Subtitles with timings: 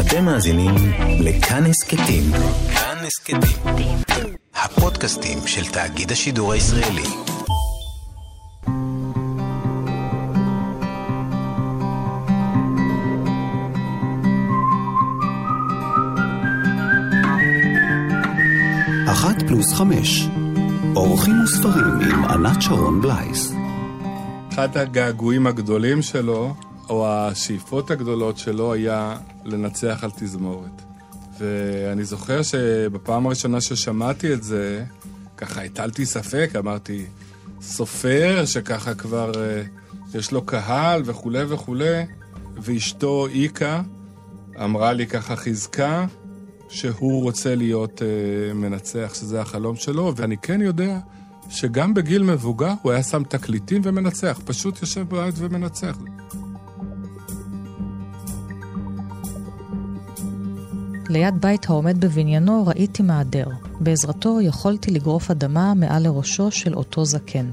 [0.00, 0.74] אתם מאזינים
[1.20, 2.22] לכאן הסכתים.
[2.74, 3.96] כאן הסכתים.
[4.54, 7.02] הפודקאסטים של תאגיד השידור הישראלי.
[19.12, 20.28] אחת פלוס חמש.
[20.96, 23.52] אורחים וספרים עם ענת שרון בלייס.
[24.52, 26.54] אחד הגעגועים הגדולים שלו,
[26.90, 30.82] או השאיפות הגדולות שלו, היה לנצח על תזמורת.
[31.38, 34.84] ואני זוכר שבפעם הראשונה ששמעתי את זה,
[35.36, 37.06] ככה הטלתי ספק, אמרתי,
[37.62, 42.02] סופר שככה כבר uh, יש לו קהל וכולי וכולי,
[42.56, 43.82] ואשתו איקה
[44.64, 46.06] אמרה לי ככה חיזקה,
[46.68, 50.98] שהוא רוצה להיות uh, מנצח, שזה החלום שלו, ואני כן יודע
[51.50, 55.96] שגם בגיל מבוגר הוא היה שם תקליטים ומנצח, פשוט יושב בבית ומנצח.
[61.10, 63.46] ליד בית העומד בבניינו ראיתי מעדר.
[63.80, 67.50] בעזרתו יכולתי לגרוף אדמה מעל לראשו של אותו זקן.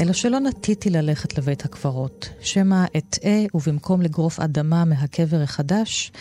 [0.00, 6.12] אלא שלא נטיתי ללכת לבית הקברות, שמא אטעה ובמקום לגרוף אדמה מהקבר החדש,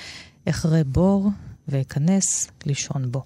[0.49, 1.29] אחרה בור
[1.67, 3.23] ואכנס לישון בו.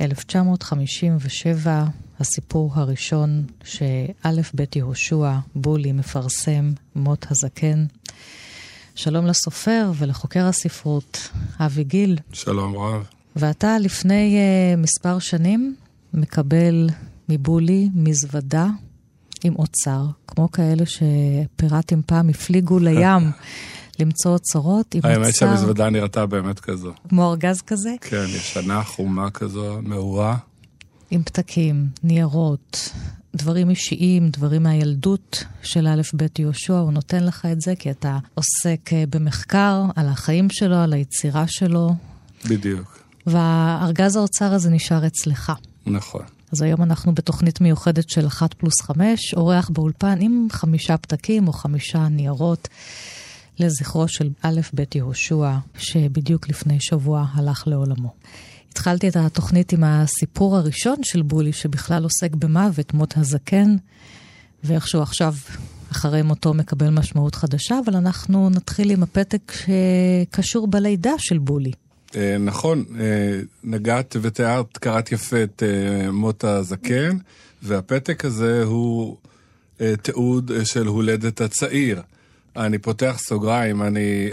[0.00, 1.84] 1957,
[2.20, 7.84] הסיפור הראשון שא' ב' יהושע, בולי, מפרסם, מות הזקן.
[8.94, 12.18] שלום לסופר ולחוקר הספרות, אבי גיל.
[12.32, 13.04] שלום רב.
[13.36, 15.76] ואתה לפני uh, מספר שנים
[16.14, 16.88] מקבל
[17.28, 18.66] מבולי מזוודה
[19.44, 23.30] עם אוצר, כמו כאלה שפיראטים פעם הפליגו לים
[24.00, 25.20] למצוא אוצרות עם אוצר.
[25.20, 26.92] האמת שהמזוודה נראתה באמת כזו.
[27.08, 27.94] כמו ארגז כזה?
[28.00, 30.36] כן, ישנה, חומה כזו, מעורה.
[31.10, 32.92] עם פתקים, ניירות,
[33.34, 38.18] דברים אישיים, דברים מהילדות של א' ב' יהושע, הוא נותן לך את זה כי אתה
[38.34, 41.94] עוסק אה, במחקר על החיים שלו, על היצירה שלו.
[42.48, 42.98] בדיוק.
[43.26, 45.52] והארגז האוצר הזה נשאר אצלך.
[45.86, 46.22] נכון.
[46.52, 51.52] אז היום אנחנו בתוכנית מיוחדת של 1 פלוס 5, אורח באולפן עם חמישה פתקים או
[51.52, 52.68] חמישה ניירות
[53.58, 58.14] לזכרו של א' ב' יהושע, שבדיוק לפני שבוע הלך לעולמו.
[58.70, 63.76] התחלתי את התוכנית עם הסיפור הראשון של בולי, שבכלל עוסק במוות, מות הזקן,
[64.64, 65.34] ואיכשהו עכשיו,
[65.92, 71.72] אחרי מותו, מקבל משמעות חדשה, אבל אנחנו נתחיל עם הפתק שקשור בלידה של בולי.
[72.16, 77.16] אה, נכון, אה, נגעת ותיארת, קראת יפה את אה, מות הזקן,
[77.62, 79.16] והפתק הזה הוא
[80.02, 82.02] תיעוד של הולדת הצעיר.
[82.56, 84.28] אני פותח סוגריים, אני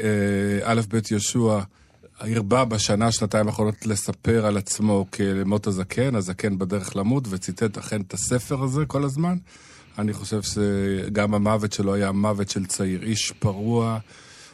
[0.64, 1.60] א' ב' יהושע
[2.20, 8.14] הרבה בשנה, שנתיים האחרונות לספר על עצמו כמות הזקן, הזקן בדרך למות, וציטט אכן את
[8.14, 9.38] הספר הזה כל הזמן.
[9.98, 13.04] אני חושב שגם המוות שלו היה מוות של צעיר.
[13.04, 13.98] איש פרוע,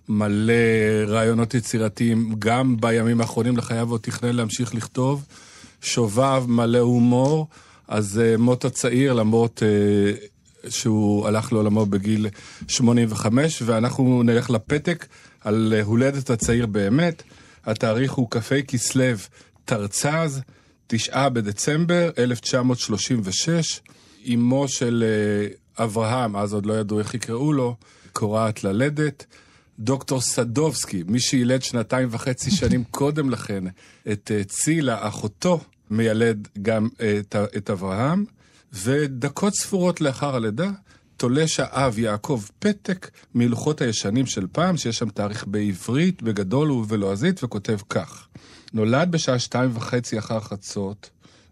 [0.10, 0.54] מלא
[1.08, 5.26] רעיונות יצירתיים, גם בימים האחרונים לחייו הוא תכנן להמשיך לכתוב.
[5.82, 7.48] שובב, מלא הומור.
[7.88, 12.28] אז uh, מות הצעיר, למרות uh, שהוא הלך לעולמו בגיל
[12.68, 15.06] 85, ואנחנו נלך לפתק
[15.42, 17.24] על הולדת הצעיר באמת.
[17.66, 19.04] התאריך הוא כ"ה כסלו
[19.66, 20.42] תרצ"ז,
[20.88, 23.82] תשעה בדצמבר 1936.
[24.34, 27.76] אמו של אה, אברהם, אז עוד לא ידעו איך יקראו לו,
[28.14, 29.26] קורעת ללדת.
[29.80, 33.64] דוקטור סדובסקי, מי שילד שנתיים וחצי שנים קודם לכן
[34.12, 35.60] את אה, צילה, אחותו,
[35.90, 38.26] מיילד גם אה, את, את אברהם.
[38.74, 40.72] ודקות ספורות לאחר הלידה,
[41.18, 47.78] תולש האב יעקב פתק מלוחות הישנים של פעם, שיש שם תאריך בעברית, בגדול ובלועזית, וכותב
[47.90, 48.28] כך:
[48.74, 51.10] נולד בשעה שתיים וחצי אחר חצות,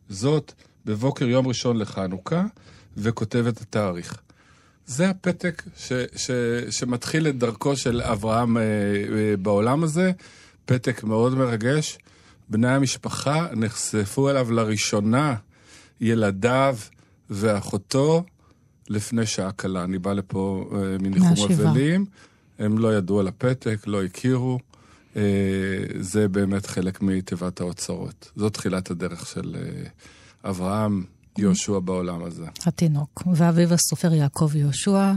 [0.09, 0.53] זאת
[0.85, 2.45] בבוקר יום ראשון לחנוכה,
[2.97, 4.21] וכותב את התאריך.
[4.85, 6.31] זה הפתק ש, ש,
[6.69, 10.11] שמתחיל את דרכו של אברהם אה, אה, בעולם הזה,
[10.65, 11.97] פתק מאוד מרגש.
[12.49, 15.35] בני המשפחה נחשפו אליו לראשונה,
[16.01, 16.77] ילדיו
[17.29, 18.23] ואחותו,
[18.91, 19.83] לפני שעה קלה.
[19.83, 22.05] אני בא לפה uh, מניחום אבלים,
[22.59, 24.59] הם לא ידעו על הפתק, לא הכירו.
[25.13, 25.17] Uh,
[25.99, 28.31] זה באמת חלק מתיבת האוצרות.
[28.35, 31.03] זו תחילת הדרך של uh, אברהם,
[31.37, 32.45] יהושע בעולם הזה.
[32.65, 33.23] התינוק.
[33.33, 35.11] ואביו הסופר יעקב יהושע,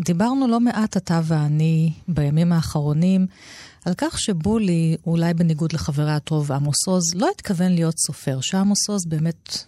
[0.00, 3.26] ודיברנו לא מעט, אתה ואני, בימים האחרונים,
[3.84, 9.06] על כך שבולי, אולי בניגוד לחברי הטוב עמוס עוז, לא התכוון להיות סופר, שעמוס עוז
[9.06, 9.64] באמת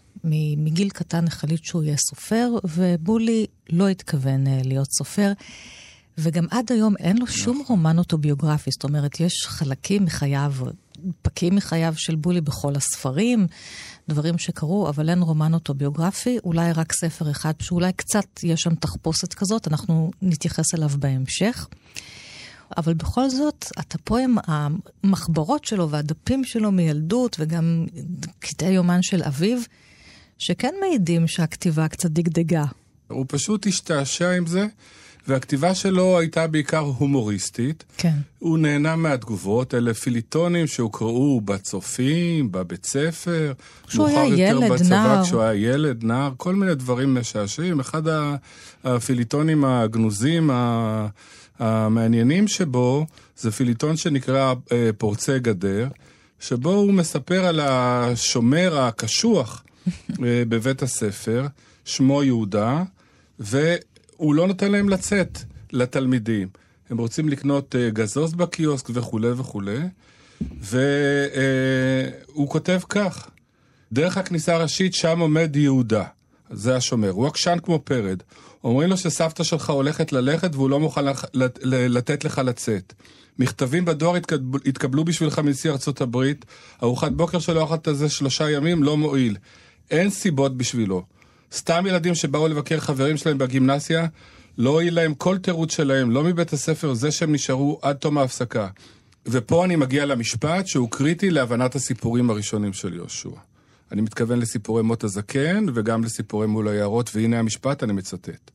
[0.56, 5.32] מגיל קטן החליט שהוא יהיה סופר, ובולי לא התכוון אה, להיות סופר.
[6.18, 7.76] וגם עד היום אין לו שום נכון.
[7.76, 10.54] רומן אוטוביוגרפי, זאת אומרת, יש חלקים מחייו,
[11.22, 13.46] פקים מחייו של בולי בכל הספרים,
[14.08, 19.34] דברים שקרו, אבל אין רומן אוטוביוגרפי, אולי רק ספר אחד, שאולי קצת יש שם תחפושת
[19.34, 21.68] כזאת, אנחנו נתייחס אליו בהמשך.
[22.76, 27.86] אבל בכל זאת, אתה פה עם המחברות שלו והדפים שלו מילדות, וגם
[28.38, 29.58] קטעי יומן של אביו,
[30.38, 32.64] שכן מעידים שהכתיבה קצת דגדגה.
[33.08, 34.66] הוא פשוט השתעשע עם זה.
[35.28, 37.84] והכתיבה שלו הייתה בעיקר הומוריסטית.
[37.96, 38.14] כן.
[38.38, 43.52] הוא נהנה מהתגובות, אלה פיליטונים שהוקראו בצופים, בבית ספר.
[43.86, 45.24] כשהוא היה ילד, בצבא, נער.
[45.24, 47.80] כשהוא היה ילד, נער, כל מיני דברים משעשעים.
[47.80, 48.02] אחד
[48.84, 50.50] הפיליטונים הגנוזים
[51.58, 55.88] המעניינים שבו, זה פיליטון שנקרא אה, פורצי גדר,
[56.40, 59.64] שבו הוא מספר על השומר הקשוח
[60.20, 61.46] בבית הספר,
[61.84, 62.82] שמו יהודה,
[63.40, 63.74] ו...
[64.16, 65.38] הוא לא נותן להם לצאת
[65.72, 66.48] לתלמידים.
[66.90, 69.78] הם רוצים לקנות uh, גזוז בקיוסק וכולי וכולי,
[70.40, 73.30] והוא uh, כותב כך:
[73.92, 76.04] דרך הכניסה הראשית שם עומד יהודה,
[76.50, 78.22] זה השומר, הוא עקשן כמו פרד.
[78.64, 81.24] אומרים לו שסבתא שלך הולכת ללכת והוא לא מוכן לח...
[81.64, 82.92] לתת לך לצאת.
[83.38, 84.16] מכתבים בדואר
[84.66, 86.44] התקבלו, בשבילך מנשיא ארצות הברית,
[86.82, 89.36] ארוחת בוקר שלא אכלת איזה שלושה ימים לא מועיל.
[89.90, 91.02] אין סיבות בשבילו.
[91.52, 94.06] סתם ילדים שבאו לבקר חברים שלהם בגימנסיה,
[94.58, 98.68] לא הועיל להם כל תירוץ שלהם, לא מבית הספר, זה שהם נשארו עד תום ההפסקה.
[99.26, 103.30] ופה אני מגיע למשפט שהוא קריטי להבנת הסיפורים הראשונים של יהושע.
[103.92, 108.50] אני מתכוון לסיפורי מות הזקן וגם לסיפורי מול היערות, והנה המשפט, אני מצטט.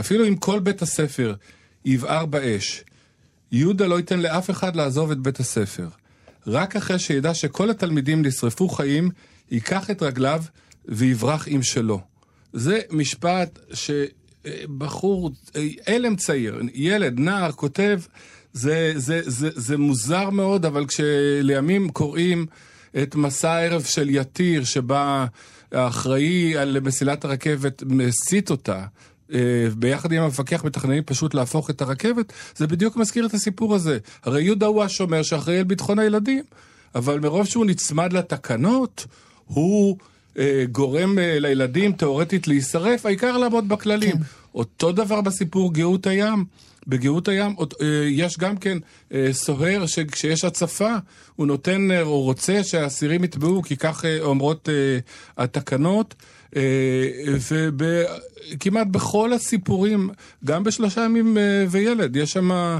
[0.00, 1.34] אפילו אם כל בית הספר
[1.84, 2.84] יבער באש,
[3.52, 5.88] יהודה לא ייתן לאף אחד לעזוב את בית הספר.
[6.46, 9.10] רק אחרי שידע שכל התלמידים נשרפו חיים,
[9.50, 10.42] ייקח את רגליו
[10.84, 12.00] ויברח עם שלו.
[12.52, 15.30] זה משפט שבחור,
[15.86, 18.00] הלם צעיר, ילד, נער, כותב,
[18.52, 22.46] זה, זה, זה, זה מוזר מאוד, אבל כשלימים קוראים
[23.02, 25.26] את מסע הערב של יתיר, שבה
[25.72, 28.84] האחראי על מסילת הרכבת מסית אותה,
[29.32, 33.98] אה, ביחד עם המפקח מתכננים פשוט להפוך את הרכבת, זה בדיוק מזכיר את הסיפור הזה.
[34.22, 36.44] הרי יהודה הוא השומר שאחראי על ביטחון הילדים,
[36.94, 39.06] אבל מרוב שהוא נצמד לתקנות,
[39.46, 39.96] הוא...
[40.38, 44.12] אה, גורם אה, לילדים תאורטית להישרף, העיקר לעמוד בכללים.
[44.12, 44.22] כן.
[44.54, 46.44] אותו דבר בסיפור גאות הים.
[46.86, 48.78] בגאות הים אה, יש גם כן
[49.32, 50.94] סוהר שכשיש הצפה,
[51.36, 54.68] הוא נותן או רוצה שהאסירים יטבעו, כי כך אומרות
[55.38, 56.14] התקנות.
[57.78, 60.10] וכמעט בכל הסיפורים,
[60.44, 61.36] גם בשלושה ימים
[61.70, 62.78] וילד, יש שם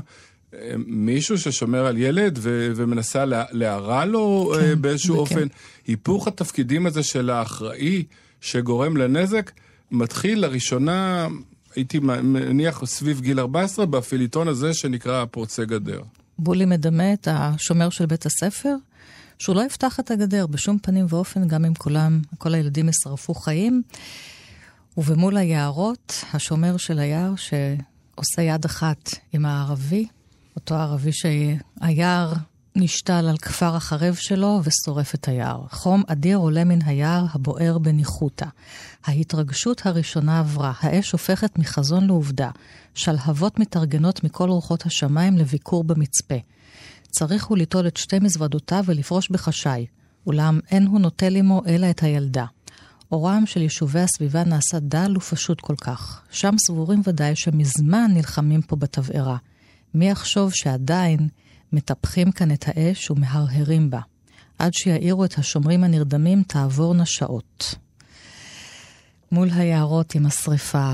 [0.87, 5.21] מישהו ששומר על ילד ו- ומנסה לה- להרע לו כן, uh, באיזשהו כן.
[5.21, 5.47] אופן.
[5.87, 8.05] היפוך התפקידים הזה של האחראי
[8.41, 9.51] שגורם לנזק,
[9.91, 11.29] מתחיל לראשונה,
[11.77, 16.01] הייתי מניח סביב גיל 14, בפיליטון הזה שנקרא פורצי גדר.
[16.39, 18.75] בולי מדמה את השומר של בית הספר,
[19.39, 23.83] שהוא לא יפתח את הגדר בשום פנים ואופן, גם אם כולם, כל הילדים ישרפו חיים.
[24.97, 30.07] ובמול היערות, השומר של היער, שעושה יד אחת עם הערבי,
[30.57, 32.33] אותו ערבי שהיער
[32.77, 35.63] נשתל על כפר החרב שלו ושורף את היער.
[35.71, 38.47] חום אדיר עולה מן היער הבוער בניחותא.
[39.05, 42.51] ההתרגשות הראשונה עברה, האש הופכת מחזון לעובדה.
[42.95, 46.35] שלהבות מתארגנות מכל רוחות השמיים לביקור במצפה.
[47.11, 49.87] צריך הוא ליטול את שתי מזוודותיו ולפרוש בחשאי,
[50.27, 52.45] אולם אין הוא נוטל עמו אלא את הילדה.
[53.13, 56.21] אורם של יישובי הסביבה נעשה דל ופשוט כל כך.
[56.31, 59.37] שם סבורים ודאי שמזמן נלחמים פה בתבערה.
[59.95, 61.29] מי יחשוב שעדיין
[61.73, 64.01] מטפחים כאן את האש ומהרהרים בה.
[64.59, 67.75] עד שיעירו את השומרים הנרדמים תעבורנה שעות.
[69.33, 70.93] מול היערות עם השריפה,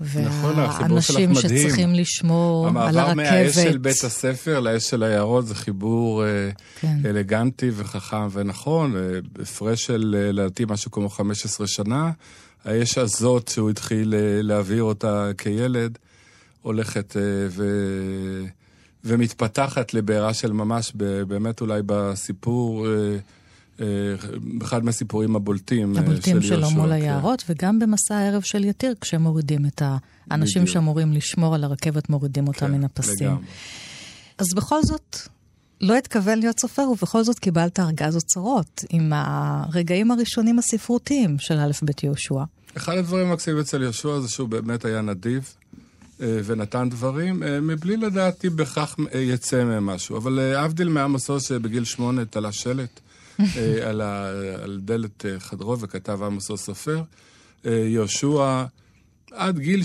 [0.00, 3.10] נכון, והאנשים שצריכים לשמור על הרכבת.
[3.10, 6.96] המעבר מהאש של בית הספר לאש של היערות זה חיבור אה, כן.
[7.04, 8.94] אלגנטי וחכם ונכון,
[9.42, 12.10] הפרש של אה, לדעתי משהו כמו 15 שנה.
[12.64, 15.98] האש הזאת שהוא התחיל אה, להעביר אותה כילד,
[16.62, 17.64] הולכת אה, ו...
[19.04, 20.92] ומתפתחת לבעירה של ממש,
[21.28, 22.92] באמת אולי בסיפור, אה,
[23.80, 23.86] אה,
[24.62, 26.92] אחד מהסיפורים הבולטים, הבולטים של שלו מול כן.
[26.92, 29.82] היערות, וגם במסע הערב של יתיר, כשהם מורידים את
[30.30, 30.74] האנשים בדיוק.
[30.74, 33.26] שאמורים לשמור על הרכבת, מורידים אותם כן, מן הפסים.
[33.26, 33.44] לגמרי.
[34.38, 35.16] אז בכל זאת,
[35.80, 41.72] לא התכוון להיות סופר, ובכל זאת קיבלת ארגז אוצרות עם הרגעים הראשונים הספרותיים של א'
[41.84, 42.44] ב' יהושע.
[42.76, 45.54] אחד הדברים המקסימים אצל יהושע זה שהוא באמת היה נדיב.
[46.22, 50.16] אה, ונתן דברים, אה, מבלי לדעתי בכך אה, יצא מהם משהו.
[50.16, 53.00] אבל להבדיל מעמוס עוז שבגיל שמונה תלה שלט
[53.86, 54.28] על, ה,
[54.62, 57.02] על דלת חדרו וכתב עמוס עוז סופר,
[57.64, 58.64] יהושע
[59.32, 59.82] עד גיל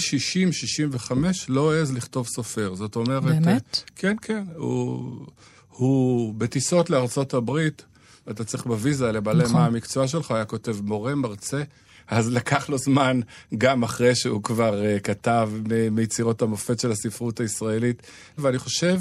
[1.09, 1.11] 60-65
[1.49, 2.75] לא העז לכתוב סופר.
[2.75, 3.23] זאת אומרת...
[3.23, 3.83] באמת?
[3.95, 4.43] כן, כן.
[4.55, 5.25] הוא,
[5.69, 7.85] הוא בטיסות לארצות הברית,
[8.31, 9.55] אתה צריך בוויזה לבעלי נכון.
[9.55, 11.63] מה המקצוע שלך, היה כותב מורה, מרצה.
[12.07, 13.19] אז לקח לו זמן,
[13.57, 15.49] גם אחרי שהוא כבר uh, כתב
[15.91, 18.01] מיצירות המופת של הספרות הישראלית.
[18.37, 18.99] ואני חושב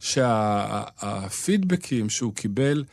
[0.00, 2.84] שהפידבקים שהוא קיבל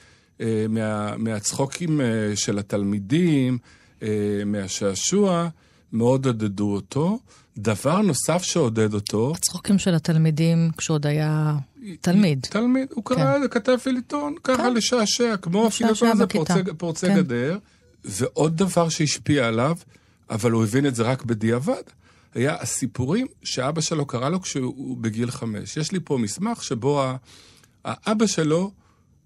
[0.41, 2.05] אה, מה, מהצחוקים אה,
[2.35, 3.57] של התלמידים,
[4.03, 4.07] אה,
[4.45, 5.49] מהשעשוע,
[5.93, 7.19] מאוד עודדו אותו.
[7.57, 9.33] דבר נוסף שעודד אותו...
[9.35, 11.55] הצחוקים של התלמידים כשעוד היה
[12.01, 12.47] תלמיד.
[12.49, 13.47] תלמיד, הוא קרא, כן.
[13.51, 14.73] כתב פיליטון, ככה כן.
[14.73, 17.15] לשעשע, כמו הפיליטון הזה פורצי, פורצי כן.
[17.15, 17.57] גדר.
[18.05, 19.75] ועוד דבר שהשפיע עליו,
[20.29, 21.81] אבל הוא הבין את זה רק בדיעבד,
[22.33, 25.77] היה הסיפורים שאבא שלו קרא לו כשהוא בגיל חמש.
[25.77, 27.03] יש לי פה מסמך שבו
[27.85, 28.71] האבא שלו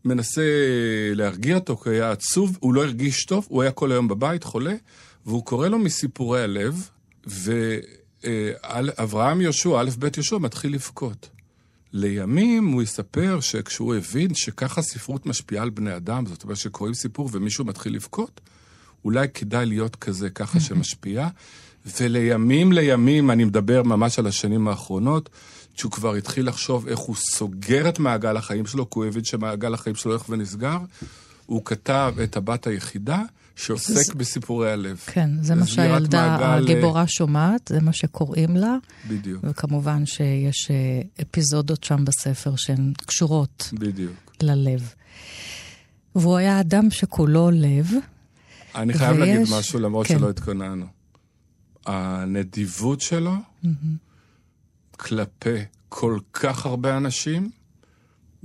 [0.06, 0.42] מנסה
[1.16, 4.76] להרגיע אותו, כי היה עצוב, הוא לא הרגיש טוב, הוא היה כל היום בבית, חולה,
[5.26, 6.90] והוא קורא לו מסיפורי הלב,
[8.24, 11.30] ואברהם יהושע, א' ב' יהושע, מתחיל לבכות.
[11.94, 17.30] לימים הוא יספר שכשהוא הבין שככה ספרות משפיעה על בני אדם, זאת אומרת שקוראים סיפור
[17.32, 18.42] ומישהו מתחיל לבכות,
[19.06, 21.28] אולי כדאי להיות כזה ככה שמשפיע.
[22.00, 25.30] ולימים לימים, אני מדבר ממש על השנים האחרונות,
[25.76, 29.74] שהוא כבר התחיל לחשוב איך הוא סוגר את מעגל החיים שלו, כי הוא הבין שמעגל
[29.74, 30.78] החיים שלו הולך ונסגר,
[31.46, 33.22] הוא כתב את הבת היחידה,
[33.56, 34.14] שעוסק זה...
[34.16, 35.02] בסיפורי הלב.
[35.06, 36.72] כן, זה מה שהילדה מעגל...
[36.72, 38.76] הגיבורה שומעת, זה מה שקוראים לה.
[39.08, 39.44] בדיוק.
[39.44, 43.70] וכמובן שיש אה, אפיזודות שם בספר שהן קשורות.
[43.74, 44.14] בדיוק.
[44.42, 44.94] ללב.
[46.16, 47.92] והוא היה אדם שכולו לב.
[48.78, 49.30] אני חייב ויש...
[49.30, 50.20] להגיד משהו למרות כן.
[50.20, 50.86] שלא התכוננו.
[51.86, 53.68] הנדיבות שלו mm-hmm.
[54.92, 57.50] כלפי כל כך הרבה אנשים,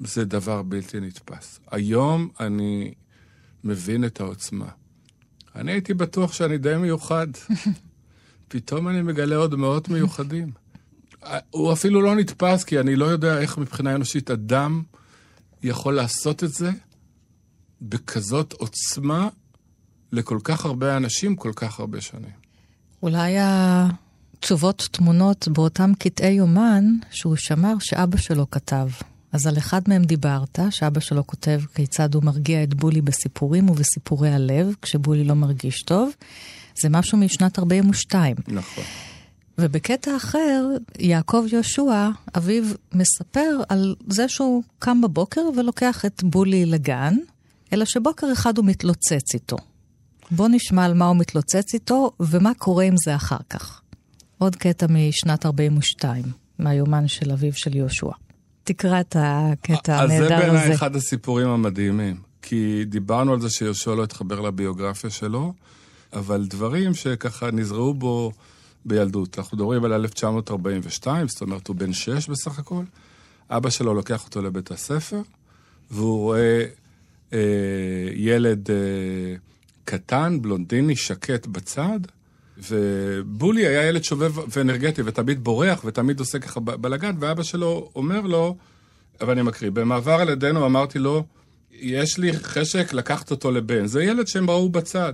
[0.04, 1.60] זה דבר בלתי נתפס.
[1.70, 2.94] היום אני
[3.64, 4.68] מבין את העוצמה.
[5.54, 7.26] אני הייתי בטוח שאני די מיוחד.
[8.48, 10.52] פתאום אני מגלה עוד מאות מיוחדים.
[11.50, 14.82] הוא אפילו לא נתפס, כי אני לא יודע איך מבחינה אנושית אדם
[15.62, 16.70] יכול לעשות את זה
[17.82, 19.28] בכזאת עוצמה
[20.12, 22.42] לכל כך הרבה אנשים כל כך הרבה שנים.
[23.02, 28.88] אולי התשובות תמונות באותם קטעי יומן שהוא שמר שאבא שלו כתב.
[29.32, 34.30] אז על אחד מהם דיברת, שאבא שלו כותב כיצד הוא מרגיע את בולי בסיפורים ובסיפורי
[34.30, 36.10] הלב, כשבולי לא מרגיש טוב.
[36.82, 38.36] זה משהו משנת 42.
[38.48, 38.84] נכון.
[39.58, 40.66] ובקטע אחר,
[40.98, 42.64] יעקב יהושע, אביו,
[42.94, 47.14] מספר על זה שהוא קם בבוקר ולוקח את בולי לגן,
[47.72, 49.56] אלא שבוקר אחד הוא מתלוצץ איתו.
[50.34, 53.80] בוא נשמע על מה הוא מתלוצץ איתו ומה קורה עם זה אחר כך.
[54.38, 56.24] עוד קטע משנת 42,
[56.58, 58.10] מהיומן של אביו של יהושע.
[58.64, 60.24] תקרא את הקטע הנהדר הזה.
[60.24, 62.16] אז זה בעיניי אחד הסיפורים המדהימים.
[62.42, 65.52] כי דיברנו על זה שיהושע לא התחבר לביוגרפיה שלו,
[66.12, 68.32] אבל דברים שככה נזרעו בו
[68.84, 69.38] בילדות.
[69.38, 72.84] אנחנו מדברים על 1942, זאת אומרת, הוא בן שש בסך הכל.
[73.50, 75.20] אבא שלו לוקח אותו לבית הספר,
[75.90, 76.64] והוא רואה
[77.32, 77.38] אה,
[78.14, 78.76] ילד אה,
[79.84, 82.00] קטן, בלונדיני, שקט בצד,
[82.70, 88.56] ובולי היה ילד שובב ואנרגטי, ותמיד בורח, ותמיד עושה ככה בלאגן, ואבא שלו אומר לו,
[89.20, 91.24] אבל אני מקריא, במעבר על ידינו אמרתי לו,
[91.72, 93.86] יש לי חשק לקחת אותו לבן.
[93.86, 95.12] זה ילד שהם ראו בצד.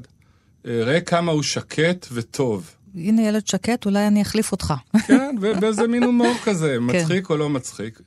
[0.66, 2.70] אה, ראה כמה הוא שקט וטוב.
[2.94, 4.74] הנה ילד שקט, אולי אני אחליף אותך.
[5.06, 6.96] כן, ובאיזה מין הומור כזה, כן.
[6.96, 8.00] מצחיק או לא מצחיק.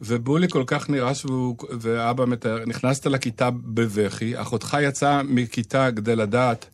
[0.00, 6.66] ובולי כל כך שהוא, ואבא מתאר, נכנסת לכיתה בבכי, אחותך יצאה מכיתה כדי לדעת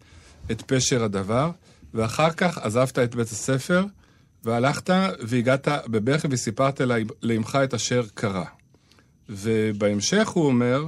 [0.50, 1.50] את פשר הדבר,
[1.94, 3.84] ואחר כך עזבת את בית הספר,
[4.44, 4.90] והלכת
[5.20, 6.80] והגעת בבכי וסיפרת
[7.22, 8.44] לאמך את אשר קרה.
[9.28, 10.84] ובהמשך הוא אומר,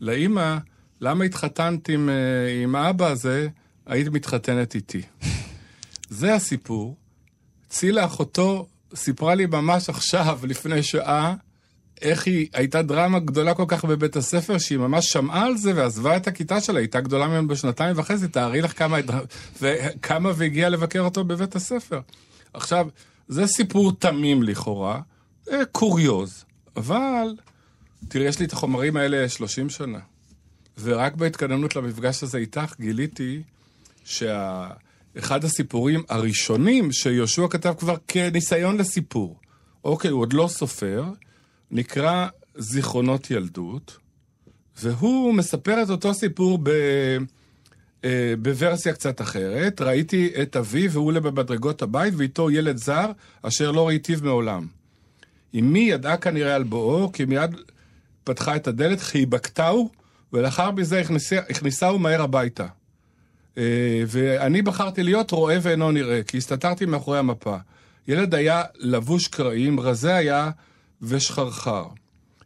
[0.00, 0.56] לאימא,
[1.00, 3.48] למה התחתנת עם, אה, עם האבא הזה,
[3.86, 5.02] היית מתחתנת איתי.
[6.08, 6.96] זה הסיפור.
[7.68, 11.34] צילה אחותו סיפרה לי ממש עכשיו, לפני שעה,
[12.02, 16.16] איך היא הייתה דרמה גדולה כל כך בבית הספר, שהיא ממש שמעה על זה ועזבה
[16.16, 18.98] את הכיתה שלה, היא הייתה גדולה ממנו בשנתיים וחצי, תארי לך כמה,
[19.62, 22.00] וכמה והגיעה לבקר אותו בבית הספר.
[22.52, 22.88] עכשיו,
[23.28, 25.00] זה סיפור תמים לכאורה,
[25.44, 26.44] זה קוריוז,
[26.76, 27.36] אבל,
[28.08, 29.98] תראי, יש לי את החומרים האלה 30 שנה,
[30.82, 33.42] ורק בהתקדמות למפגש הזה איתך גיליתי
[34.04, 39.36] שאחד הסיפורים הראשונים שיהושע כתב כבר כניסיון לסיפור,
[39.84, 41.04] אוקיי, הוא עוד לא סופר,
[41.70, 43.98] נקרא זיכרונות ילדות,
[44.82, 46.70] והוא מספר את אותו סיפור ב...
[48.04, 49.80] אה, בוורסיה קצת אחרת.
[49.80, 53.10] ראיתי את אבי והוא עולה במדרגות הבית, ואיתו ילד זר,
[53.42, 54.66] אשר לא ראיתיו מעולם.
[55.54, 57.56] אמי ידעה כנראה על בואו, כי מיד
[58.24, 59.90] פתחה את הדלת, חיבקתהו,
[60.32, 61.02] ולאחר מזה
[61.48, 62.66] הכניסהו מהר הביתה.
[63.58, 67.56] אה, ואני בחרתי להיות רואה ואינו נראה, כי הסתתרתי מאחורי המפה.
[68.08, 70.50] ילד היה לבוש קרעים, רזה היה
[71.02, 71.86] ושחרחר.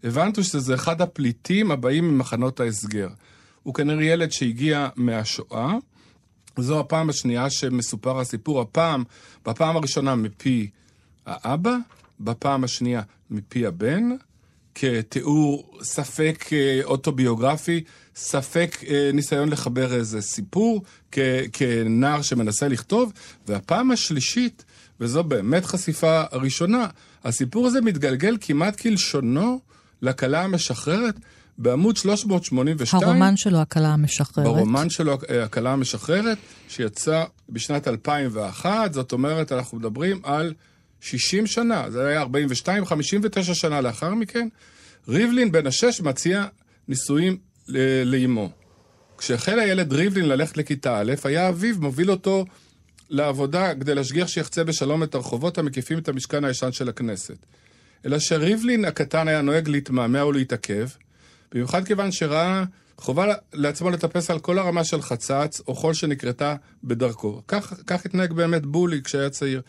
[0.05, 3.09] הבנתי שזה אחד הפליטים הבאים ממחנות ההסגר.
[3.63, 5.75] הוא כנראה ילד שהגיע מהשואה.
[6.57, 8.61] זו הפעם השנייה שמסופר הסיפור.
[8.61, 9.05] הפעם,
[9.47, 10.71] בפעם הראשונה מפי
[11.27, 11.77] האבא,
[12.21, 14.11] בפעם השנייה מפי הבן,
[14.75, 17.85] כתיאור ספק אה, אוטוביוגרפי,
[18.17, 20.83] ספק אה, ניסיון לחבר איזה סיפור,
[21.13, 21.19] כ,
[21.53, 23.13] כנער שמנסה לכתוב,
[23.47, 24.65] והפעם השלישית,
[25.01, 26.87] וזו באמת חשיפה ראשונה,
[27.25, 29.61] הסיפור הזה מתגלגל כמעט כלשונו
[30.03, 31.15] לכלה המשחררת.
[31.59, 33.03] בעמוד 382...
[33.05, 34.47] הרומן שלו, הכלה המשחררת.
[34.47, 36.39] ברומן שלו, הכלה המשחררת,
[36.69, 40.55] שיצא בשנת 2001, זאת אומרת, אנחנו מדברים על
[41.01, 44.49] 60 שנה, זה היה 42, 59 שנה לאחר מכן.
[45.09, 46.47] ריבלין בן השש מציע
[46.89, 47.37] נישואים
[48.05, 48.51] לאימו.
[49.19, 52.45] כשהחל הילד ריבלין ללכת לכיתה א', היה אביו מוביל אותו
[53.11, 57.47] לעבודה כדי להשגיח שיחצה בשלום את הרחובות המקיפים את המשכן הישן של הכנסת.
[58.07, 60.89] אלא שריבלין הקטן היה נוהג להתמהמה ולהתעכב,
[61.53, 62.65] במיוחד כיוון שראה
[62.99, 67.43] חובה לעצמו לטפס על כל הרמה של חצץ או חול שנקרתה בדרכו.
[67.49, 69.63] כך, כך התנהג באמת בולי כשהיה צעיר.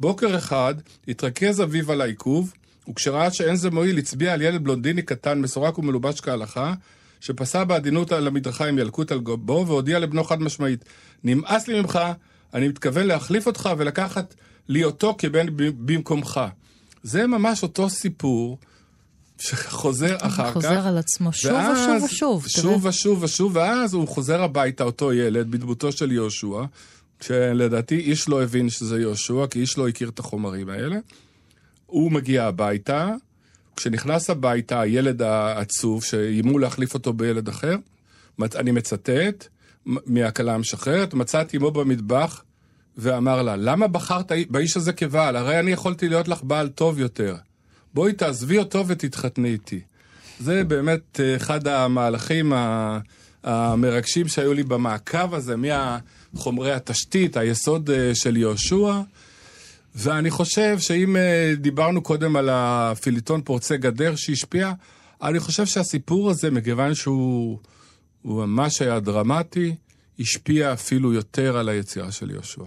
[0.00, 0.74] בוקר אחד
[1.08, 2.52] התרכז אביו על העיכוב,
[2.90, 6.74] וכשראה שאין זה מועיל, הצביע על ילד בלונדיני קטן, מסורק ומלובש כהלכה,
[7.20, 10.84] שפסע בעדינות על המדרכה עם ילקוט על גובו, והודיע לבנו חד משמעית,
[11.24, 11.98] נמאס לי ממך,
[12.54, 14.34] אני מתכוון להחליף אותך ולקחת
[14.68, 16.40] לי אותו כבן במקומך.
[17.02, 18.58] זה ממש אותו סיפור
[19.38, 20.52] שחוזר אחר כך.
[20.52, 22.48] חוזר על עצמו שוב ושוב ושוב.
[22.48, 26.64] שוב ושוב ושוב, ואז הוא חוזר הביתה, אותו ילד, בדמותו של יהושע,
[27.20, 30.96] שלדעתי איש לא הבין שזה יהושע, כי איש לא הכיר את החומרים האלה.
[31.86, 33.10] הוא מגיע הביתה,
[33.76, 37.76] כשנכנס הביתה הילד העצוב, שאיימו להחליף אותו בילד אחר,
[38.54, 39.48] אני מצטט
[40.06, 42.42] מהכלה המשחררת, מצא את אמו במטבח
[42.96, 45.36] ואמר לה, למה בחרת באיש הזה כבעל?
[45.36, 47.36] הרי אני יכולתי להיות לך בעל טוב יותר.
[47.94, 49.80] בואי תעזבי אותו ותתחתני איתי.
[50.40, 52.52] זה באמת אה, אחד המהלכים
[53.44, 59.00] המרגשים שהיו לי במעקב הזה, מהחומרי התשתית, היסוד אה, של יהושע.
[59.94, 64.72] ואני חושב שאם אה, דיברנו קודם על הפיליטון פורצי גדר שהשפיע,
[65.22, 67.58] אני חושב שהסיפור הזה, מכיוון שהוא
[68.24, 69.74] ממש היה דרמטי,
[70.20, 72.64] השפיע אפילו יותר על היצירה של יהושע.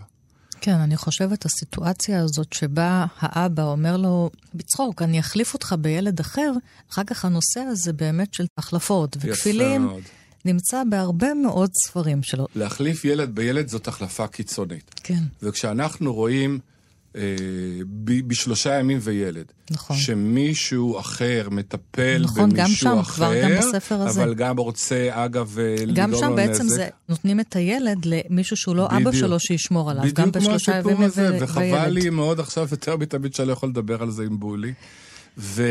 [0.62, 6.52] כן, אני חושבת הסיטואציה הזאת שבה האבא אומר לו, בצחוק, אני אחליף אותך בילד אחר,
[6.92, 9.90] אחר כך הנושא הזה באמת של החלפות וכפילים,
[10.46, 12.48] נמצא בהרבה מאוד ספרים שלו.
[12.56, 14.92] להחליף ילד בילד זאת החלפה קיצונית.
[15.04, 15.24] כן.
[15.44, 16.60] וכשאנחנו רואים
[18.04, 19.46] ב- בשלושה ימים וילד.
[19.72, 19.98] נכון.
[19.98, 24.24] שמישהו אחר מטפל נכון, במישהו גם שם, אחר, כבר גם בספר הזה.
[24.24, 26.24] אבל גם רוצה, אגב, אה, לגרום לו נזק.
[26.24, 29.02] גם שם בעצם זה, נותנים את הילד למישהו שהוא לא בדיוק.
[29.02, 31.88] אבא שלו שישמור עליו, גם בדיוק כמו בשלושה הסיפור ימים הזה, וחבל וילד.
[31.88, 34.74] לי מאוד עכשיו יותר מתמיד שאני לא יכול לדבר על זה עם בולי.
[35.38, 35.64] ו...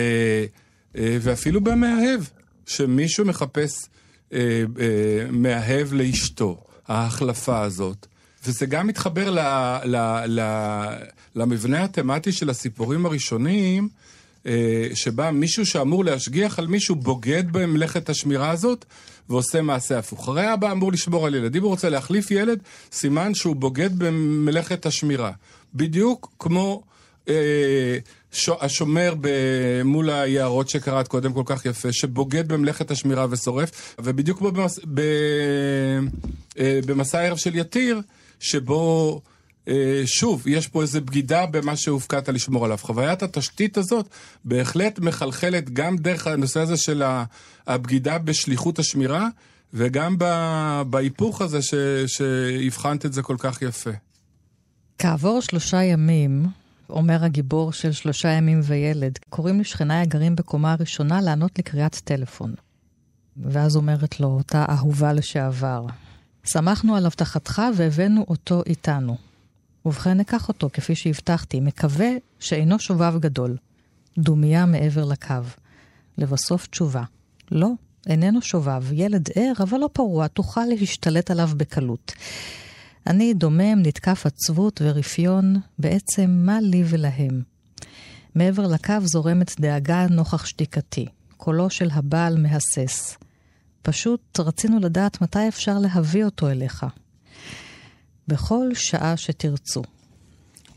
[0.96, 2.20] אה, ואפילו במאהב,
[2.66, 3.87] שמישהו מחפש
[4.33, 4.38] אה,
[4.81, 8.07] אה, מאהב לאשתו, ההחלפה הזאת.
[8.46, 9.38] וזה גם מתחבר ל,
[9.85, 10.40] ל, ל,
[11.35, 13.88] למבנה התמטי של הסיפורים הראשונים,
[14.46, 18.85] אה, שבה מישהו שאמור להשגיח על מישהו בוגד במלאכת השמירה הזאת
[19.29, 20.29] ועושה מעשה הפוך.
[20.29, 21.57] הרי אבא אמור לשמור על ילד.
[21.57, 22.59] אם הוא רוצה להחליף ילד,
[22.92, 25.33] סימן שהוא בוגד במלאכת השמירה.
[25.74, 26.83] בדיוק כמו
[27.29, 27.98] אה,
[28.33, 28.50] ש...
[28.61, 29.29] השומר ב...
[29.85, 34.81] מול היערות שקראת קודם כל כך יפה, שבוגד במלאכת השמירה ושורף, ובדיוק כמו במס...
[34.94, 35.00] ב...
[36.59, 38.00] אה, במסע הערב של יתיר,
[38.40, 39.20] שבו
[39.68, 42.79] אה, שוב, יש פה איזו בגידה במה שהופקעת לשמור עליו.
[42.79, 44.09] חוויית התשתית הזאת
[44.44, 47.03] בהחלט מחלחלת גם דרך הנושא הזה של
[47.66, 49.29] הבגידה בשליחות השמירה,
[49.74, 50.16] וגם
[50.90, 51.74] בהיפוך הזה ש...
[52.07, 53.90] שהבחנת את זה כל כך יפה.
[54.98, 56.46] כעבור שלושה ימים,
[56.90, 62.55] אומר הגיבור של שלושה ימים וילד, קוראים לשכניי הגרים בקומה הראשונה לענות לקריאת טלפון.
[63.37, 65.87] ואז אומרת לו אותה אהובה לשעבר,
[66.44, 69.16] שמחנו על הבטחתך והבאנו אותו איתנו.
[69.87, 73.57] ובכן ניקח אותו, כפי שהבטחתי, מקווה שאינו שובב גדול.
[74.18, 75.35] דומיה מעבר לקו.
[76.18, 77.03] לבסוף תשובה.
[77.50, 77.68] לא,
[78.07, 82.12] איננו שובב, ילד ער, אבל לא פרוע, תוכל להשתלט עליו בקלות.
[83.07, 87.42] אני דומם, נתקף עצבות ורפיון, בעצם מה לי ולהם?
[88.35, 91.07] מעבר לקו זורמת דאגה נוכח שתיקתי.
[91.37, 93.16] קולו של הבעל מהסס.
[93.83, 96.87] פשוט רצינו לדעת מתי אפשר להביא אותו אליך.
[98.29, 99.83] בכל שעה שתרצו.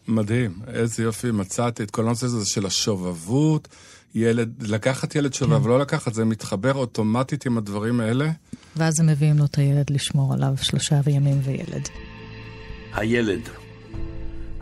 [0.08, 3.68] מדהים, איזה יופי, מצאתי את כל הנושא הזה של השובבות,
[4.16, 5.70] ילד, לקחת ילד שובב, כן.
[5.70, 8.32] לא לקחת, זה מתחבר אוטומטית עם הדברים האלה.
[8.76, 11.90] ואז הם מביאים לו את הילד לשמור עליו שלושה ימים וילד.
[12.94, 13.42] הילד.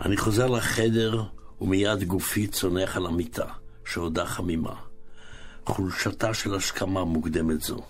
[0.06, 1.24] אני חוזר לחדר
[1.62, 3.46] ומיד גופי צונח על המיטה,
[3.86, 4.74] שעודה חמימה.
[5.66, 7.82] חולשתה של השכמה מוקדמת זו.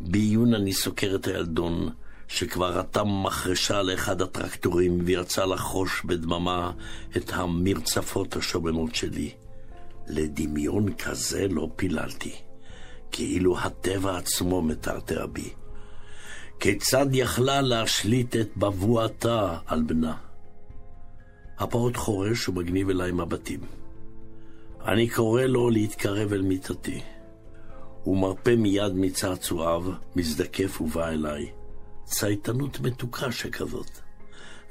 [0.00, 1.88] בעיון אני סוקר את הילדון,
[2.28, 6.72] שכבר רתם מחרשה לאחד הטרקטורים ויצא לחוש בדממה
[7.16, 9.30] את המרצפות השוממות שלי.
[10.08, 12.32] לדמיון כזה לא פיללתי,
[13.12, 15.50] כאילו הטבע עצמו מטרטר בי.
[16.60, 20.14] כיצד יכלה להשליט את בבואתה על בנה?
[21.58, 23.60] הפעוט חורש ומגניב אליי מבטים.
[24.84, 27.00] אני קורא לו להתקרב אל מיטתי.
[28.08, 29.82] הוא מרפה מיד מצעצועיו,
[30.16, 31.50] מזדקף ובא אליי.
[32.04, 33.90] צייתנות מתוקה שכזאת.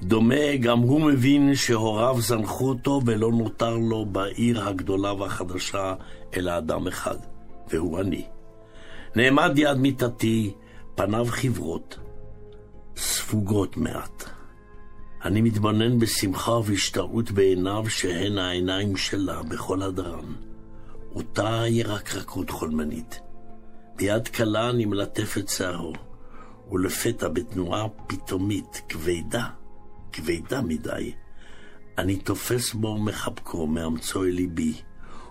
[0.01, 5.93] דומה גם הוא מבין שהוריו זנחו אותו ולא נותר לו בעיר הגדולה והחדשה
[6.35, 7.17] אלא אדם אחד,
[7.69, 8.25] והוא אני.
[9.15, 10.53] נעמד יד מיטתי,
[10.95, 11.97] פניו חברות,
[12.95, 14.23] ספוגות מעט.
[15.25, 20.33] אני מתבונן בשמחה ובהשתאות בעיניו שהן העיניים שלה בכל הדרן.
[21.15, 23.26] אותה ירקרקות חולמנית.
[23.97, 25.93] ביד קלה אני מלטף את שערו,
[26.71, 29.47] ולפתע בתנועה פתאומית, כבדה,
[30.11, 31.13] כבדה מדי,
[31.97, 34.73] אני תופס בו ומחבקו, מאמצו אל ליבי,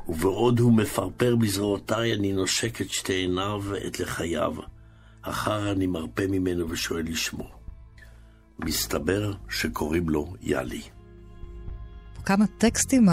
[0.08, 4.54] ובעוד הוא מפרפר בזרועותיי, אני נושק את שתי עיניו ואת לחייו.
[5.22, 7.50] אחר אני מרפה ממנו ושואל לשמו.
[8.58, 10.82] מסתבר שקוראים לו יאלי.
[12.24, 13.08] כמה טקסטים,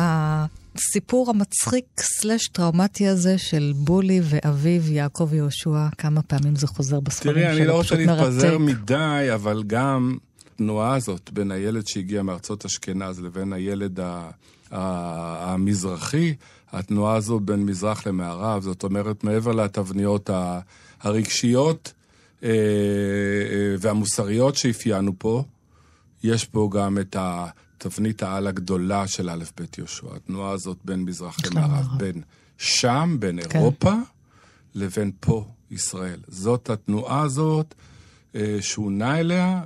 [0.75, 7.35] הסיפור המצחיק סלש טראומטי הזה של בולי ואביו יעקב יהושע, כמה פעמים זה חוזר בספרים
[7.35, 10.17] שלו, תראי, אני לא רוצה להתפזר מדי, אבל גם
[10.53, 14.29] התנועה הזאת בין הילד שהגיע מארצות אשכנז לבין הילד ה...
[14.71, 16.33] המזרחי,
[16.71, 20.29] התנועה הזו בין מזרח למערב, זאת אומרת, מעבר לתבניות
[21.01, 21.93] הרגשיות
[22.43, 25.43] אה, אה, והמוסריות שאפיינו פה,
[26.23, 27.15] יש פה גם את
[27.85, 32.21] התבנית העל הגדולה של א' ב' יהושע, התנועה הזאת בין מזרח למערב, בין
[32.57, 33.59] שם, בין כן.
[33.59, 33.93] אירופה,
[34.75, 36.19] לבין פה, ישראל.
[36.27, 37.75] זאת התנועה הזאת
[38.35, 39.61] אה, שהוא נע אליה,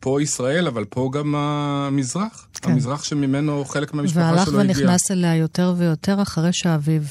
[0.00, 2.48] פה ישראל, אבל פה גם המזרח.
[2.52, 2.70] כן.
[2.70, 4.58] המזרח שממנו חלק מהמשפחה שלו הגיע.
[4.58, 7.02] והלך ונכנס אליה יותר ויותר אחרי שאביו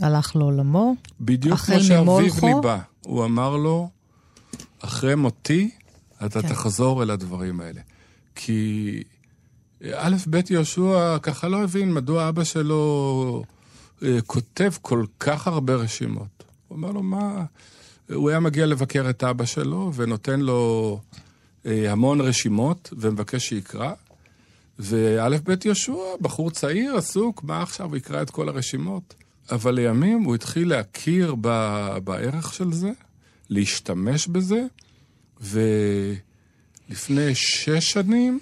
[0.00, 0.94] הלך לעולמו.
[1.20, 2.78] בדיוק כמו שאביו ניבא.
[3.00, 3.88] הוא אמר לו,
[4.80, 5.70] אחרי מותי,
[6.26, 6.48] אתה כן.
[6.48, 7.80] תחזור אל הדברים האלה.
[8.34, 9.02] כי
[9.84, 13.44] א', ב' יהושע ככה לא הבין מדוע אבא שלו
[14.02, 16.44] אה, כותב כל כך הרבה רשימות.
[16.68, 17.44] הוא אומר לו, מה...
[18.14, 21.00] הוא היה מגיע לבקר את אבא שלו ונותן לו
[21.66, 23.92] אה, המון רשימות ומבקש שיקרא.
[24.78, 29.14] וא' ב' יהושע, בחור צעיר, עסוק, מה עכשיו, הוא יקרא את כל הרשימות.
[29.50, 31.48] אבל לימים הוא התחיל להכיר ב,
[32.04, 32.90] בערך של זה,
[33.50, 34.62] להשתמש בזה,
[35.40, 38.40] ולפני שש שנים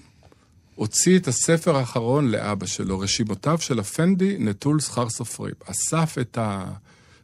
[0.77, 5.55] הוציא את הספר האחרון לאבא שלו, רשימותיו של אפנדי נטול שכר סופרים.
[5.65, 6.39] אסף את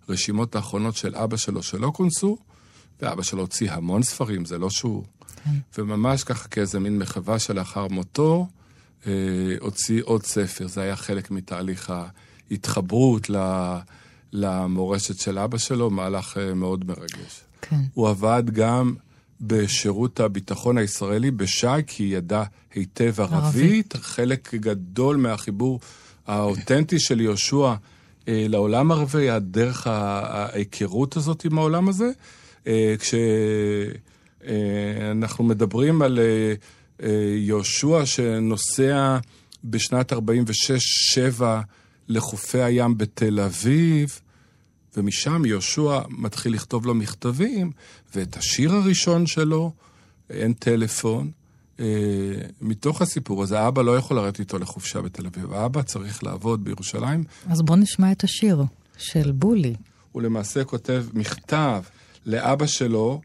[0.09, 2.37] הרשימות האחרונות של אבא שלו שלא כונסו,
[3.03, 5.05] ואבא שלו הוציא המון ספרים, זה לא שהוא
[5.45, 5.51] כן.
[5.79, 8.47] וממש ככה כאיזה מין מחווה שלאחר מותו,
[9.07, 9.13] אה,
[9.61, 10.67] הוציא עוד ספר.
[10.67, 11.93] זה היה חלק מתהליך
[12.51, 13.37] ההתחברות ל,
[14.33, 17.41] למורשת של אבא שלו, מהלך אה, מאוד מרגש.
[17.63, 17.81] כן.
[17.95, 18.95] הוא עבד גם
[19.43, 22.43] בשירות הביטחון הישראלי בש"י, כי ידע
[22.75, 23.95] היטב ערבית.
[23.97, 25.81] חלק גדול מהחיבור
[26.27, 27.75] האותנטי של יהושע
[28.29, 32.11] אה, לעולם הערבי היה דרך ההיכרות הזאת עם העולם הזה.
[32.67, 33.15] אה, כש...
[34.47, 36.19] אה, מדברים על
[37.37, 39.19] יהושע שנוסע
[39.65, 40.17] בשנת 46-7
[42.09, 44.21] לחופי הים בתל אביב,
[44.97, 47.71] ומשם יהושע מתחיל לכתוב לו מכתבים,
[48.15, 49.73] ואת השיר הראשון שלו,
[50.31, 51.31] אין טלפון.
[52.61, 55.53] מתוך הסיפור הזה, האבא לא יכול לרדת איתו לחופשה בתל אביב.
[55.53, 57.25] האבא צריך לעבוד בירושלים.
[57.47, 58.63] אז בוא נשמע את השיר
[58.99, 59.75] של בולי.
[60.13, 61.83] הוא למעשה כותב מכתב
[62.27, 63.21] לאבא שלו,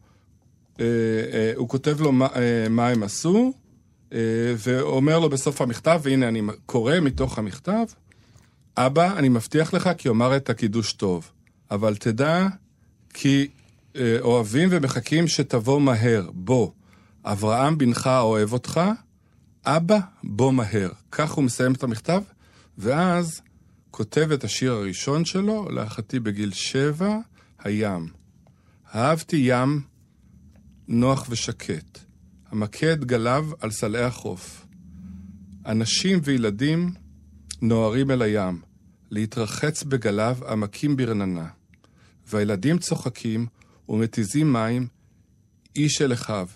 [0.79, 0.85] אה,
[1.33, 3.53] אה, הוא כותב לו מה, אה, מה הם עשו,
[4.57, 7.85] ואומר לו בסוף המכתב, והנה אני קורא מתוך המכתב,
[8.77, 11.31] אבא, אני מבטיח לך כי אומר את הקידוש טוב,
[11.71, 12.47] אבל תדע
[13.13, 13.47] כי
[14.21, 16.71] אוהבים ומחכים שתבוא מהר, בוא.
[17.25, 18.81] אברהם בנך אוהב אותך,
[19.65, 20.89] אבא, בוא מהר.
[21.11, 22.21] כך הוא מסיים את המכתב,
[22.77, 23.41] ואז
[23.91, 27.17] כותב את השיר הראשון שלו, לאחתי בגיל שבע,
[27.59, 28.07] הים.
[28.95, 29.81] אהבתי ים
[30.87, 31.99] נוח ושקט,
[32.51, 34.65] המכה את גליו על סלעי החוף.
[35.65, 36.93] אנשים וילדים
[37.61, 38.61] נוהרים אל הים,
[39.11, 41.47] להתרחץ בגליו עמקים ברננה.
[42.29, 43.47] והילדים צוחקים
[43.89, 44.87] ומתיזים מים,
[45.75, 46.47] איש אל אחיו.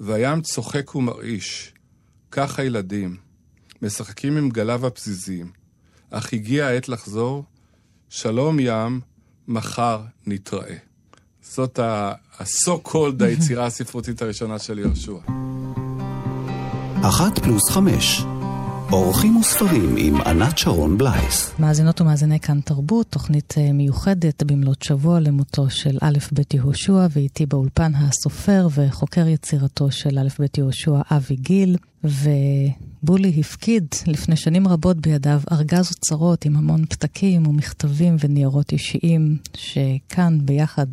[0.00, 1.72] והים צוחק ומרעיש.
[2.30, 3.16] כך הילדים,
[3.82, 5.50] משחקים עם גליו הפזיזים.
[6.10, 7.44] אך הגיעה העת לחזור,
[8.08, 9.00] שלום ים,
[9.48, 10.76] מחר נתראה.
[11.42, 15.18] זאת ה-so called היצירה הספרותית הראשונה של יהושע.
[17.02, 18.33] אחת פלוס חמש.
[18.92, 21.54] אורחים וספרים עם ענת שרון בלייס.
[21.58, 27.46] מאזינות ומאזיני כאן תרבות, תוכנית אה, מיוחדת במלאת שבוע למותו של א' ב' יהושע, ואיתי
[27.46, 34.96] באולפן הסופר וחוקר יצירתו של א' ב' יהושע, אבי גיל, ובולי הפקיד לפני שנים רבות
[34.96, 40.86] בידיו ארגז אוצרות עם המון פתקים ומכתבים וניירות אישיים, שכאן ביחד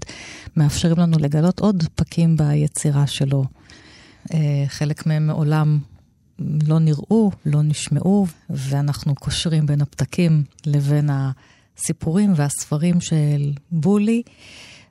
[0.58, 3.44] מאפשרים לנו לגלות עוד פקים ביצירה שלו.
[4.34, 5.80] אה, חלק מהם מעולם
[6.40, 14.22] לא נראו, לא נשמעו, ואנחנו קושרים בין הפתקים לבין הסיפורים והספרים של בולי.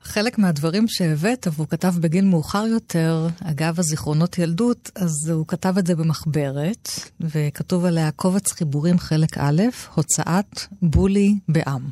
[0.03, 5.87] חלק מהדברים שהבאת, והוא כתב בגיל מאוחר יותר, אגב הזיכרונות ילדות, אז הוא כתב את
[5.87, 6.89] זה במחברת,
[7.21, 9.61] וכתוב עליה קובץ חיבורים חלק א',
[9.93, 11.89] הוצאת בולי בעם.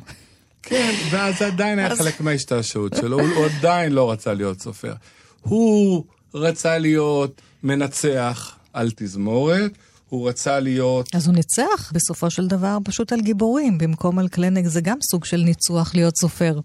[0.62, 4.94] כן, ואז עדיין היה חלק מההשתעשעות שלו, הוא עדיין לא רצה להיות סופר.
[5.40, 9.72] הוא רצה להיות מנצח, על תזמורת.
[10.08, 11.14] הוא רצה להיות...
[11.14, 15.24] אז הוא ניצח בסופו של דבר פשוט על גיבורים, במקום על קלנק זה גם סוג
[15.24, 16.60] של ניצוח להיות סופר.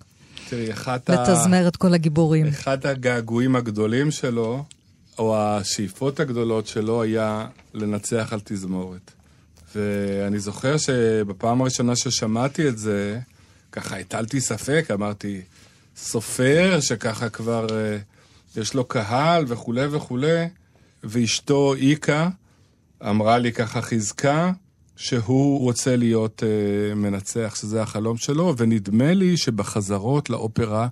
[0.50, 1.14] תראי, אחת ה...
[1.14, 2.48] לתזמר את כל הגיבורים.
[2.48, 4.64] אחד הגעגועים הגדולים שלו,
[5.18, 9.12] או השאיפות הגדולות שלו, היה לנצח על תזמורת.
[9.76, 13.20] ואני זוכר שבפעם הראשונה ששמעתי את זה,
[13.72, 15.42] ככה הטלתי ספק, אמרתי,
[15.98, 17.98] סופר שככה כבר אה,
[18.62, 20.48] יש לו קהל וכולי וכולי.
[21.06, 22.30] ואשתו איקה
[23.10, 24.52] אמרה לי ככה חיזקה
[24.96, 30.88] שהוא רוצה להיות uh, מנצח, שזה החלום שלו, ונדמה לי שבחזרות לאופרה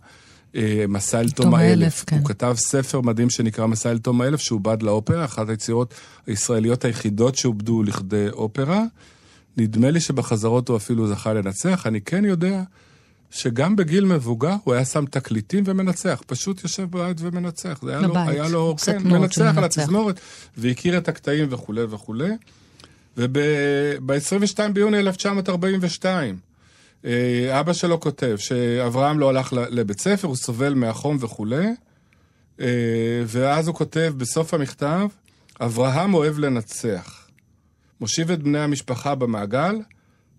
[0.52, 0.56] uh,
[0.88, 2.18] מסע אל תום האלף, כן.
[2.18, 5.94] הוא כתב ספר מדהים שנקרא מסע אל תום האלף, שעובד לאופרה, אחת היצירות
[6.28, 8.84] הישראליות היחידות שעובדו לכדי אופרה.
[9.58, 11.88] נדמה לי שבחזרות הוא אפילו זכה לנצח.
[11.88, 12.64] אני כן יודע
[13.34, 17.80] שגם בגיל מבוגר הוא היה שם תקליטים ומנצח, פשוט יושב בבית ומנצח.
[17.84, 20.20] זה היה לו, היה לו, כן, מנצח על התזמורת,
[20.58, 22.30] והכיר את הקטעים וכולי וכולי.
[23.18, 26.38] וב-22 ביוני 1942,
[27.06, 31.68] אה, אבא שלו כותב שאברהם לא הלך לבית ספר, הוא סובל מהחום וכולי,
[32.60, 32.68] אה,
[33.28, 35.08] ואז הוא כותב בסוף המכתב,
[35.62, 37.28] אברהם אוהב לנצח.
[38.02, 39.76] מושיב את בני המשפחה במעגל,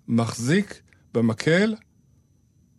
[0.08, 0.80] מחזיק
[1.14, 1.74] במקל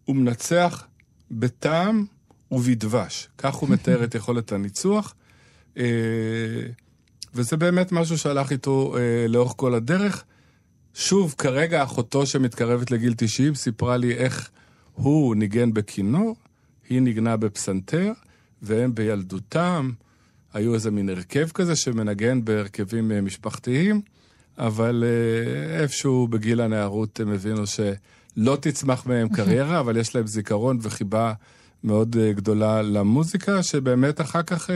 [0.06, 0.88] הוא מנצח
[1.32, 2.06] בטעם
[2.52, 3.30] ובדבש.
[3.38, 5.16] כך הוא מתאר את יכולת הניצוח.
[5.78, 5.84] אה,
[7.34, 10.24] וזה באמת משהו שהלך איתו אה, לאורך כל הדרך.
[10.94, 14.50] שוב, כרגע אחותו שמתקרבת לגיל 90 סיפרה לי איך
[14.94, 16.36] הוא ניגן בכינור,
[16.90, 18.12] היא ניגנה בפסנתר,
[18.62, 19.92] והם בילדותם
[20.54, 24.02] היו איזה מין הרכב כזה שמנגן בהרכבים אה, משפחתיים,
[24.58, 25.04] אבל
[25.80, 27.80] איפשהו בגיל הנערות הם הבינו ש...
[28.38, 31.34] לא תצמח מהם קריירה, אבל יש להם זיכרון וחיבה
[31.84, 34.74] מאוד uh, גדולה למוזיקה, שבאמת אחר כך uh,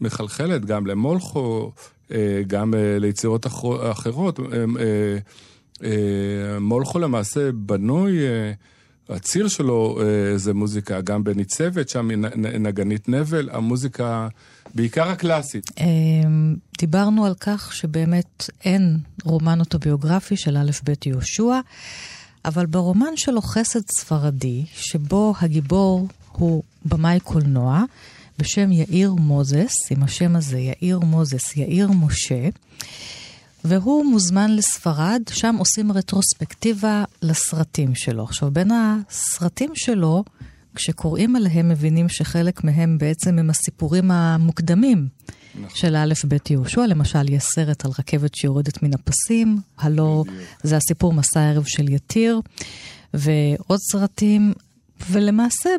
[0.00, 1.72] מחלחלת גם למולכו,
[2.08, 2.12] uh,
[2.46, 3.62] גם ליצירות אח...
[3.92, 4.40] אחרות.
[6.60, 8.18] מולכו למעשה בנוי,
[9.08, 10.00] הציר שלו
[10.36, 14.28] זה מוזיקה, גם בניצבת, שם נגנית נבל, המוזיקה,
[14.74, 15.70] בעיקר הקלאסית.
[16.78, 21.60] דיברנו על כך שבאמת אין רומן אוטוביוגרפי של א' ב' יהושע.
[22.46, 27.82] אבל ברומן שלו חסד ספרדי, שבו הגיבור הוא במאי קולנוע,
[28.38, 32.48] בשם יאיר מוזס, עם השם הזה, יאיר מוזס, יאיר משה,
[33.64, 38.24] והוא מוזמן לספרד, שם עושים רטרוספקטיבה לסרטים שלו.
[38.24, 40.24] עכשיו, בין הסרטים שלו,
[40.74, 45.08] כשקוראים עליהם מבינים שחלק מהם בעצם הם הסיפורים המוקדמים
[45.60, 45.76] נכון.
[45.76, 46.86] של א' ב' יהושע.
[46.86, 50.24] למשל, יש סרט על רכבת שיורדת מן הפסים, הלא
[50.62, 52.40] זה הסיפור מסע הערב של יתיר,
[53.14, 54.52] ועוד סרטים,
[55.10, 55.70] ולמעשה...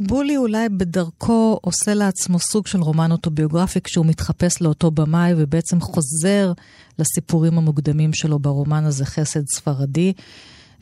[0.00, 6.52] בולי אולי בדרכו עושה לעצמו סוג של רומן אוטוביוגרפי כשהוא מתחפש לאותו במאי ובעצם חוזר
[6.98, 10.12] לסיפורים המוקדמים שלו ברומן הזה, חסד ספרדי,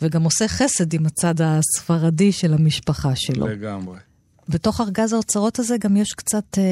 [0.02, 3.46] וגם עושה חסד עם הצד הספרדי של המשפחה שלו.
[3.46, 3.98] לגמרי.
[4.48, 6.62] בתוך ארגז האוצרות הזה גם יש קצת אה,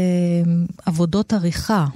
[0.86, 1.86] עבודות עריכה.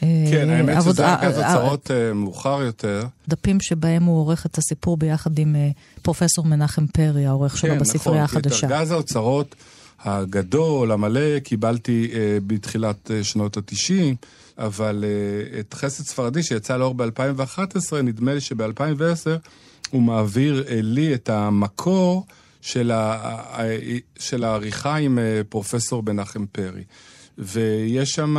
[0.00, 0.94] כן, אה, האמת עבוד...
[0.94, 3.06] שזה ארגז אה, אה, מאוחר יותר.
[3.28, 5.70] דפים שבהם הוא עורך את הסיפור ביחד עם אה,
[6.02, 8.60] פרופסור מנחם פרי, העורך כן, שלו בספרייה נכון, החדשה.
[8.60, 9.54] כן, נכון, את ארגז האוצרות
[10.04, 14.14] הגדול, המלא, קיבלתי אה, בתחילת אה, שנות ה-90,
[14.58, 19.48] אבל אה, את חסד ספרדי שיצא לאור ב-2011, נדמה לי שב-2010
[19.90, 22.26] הוא מעביר אה, לי את המקור.
[22.66, 23.58] של, ה,
[24.18, 26.84] של העריכה עם אה, פרופסור מנחם פרי.
[27.38, 28.36] ויש שם,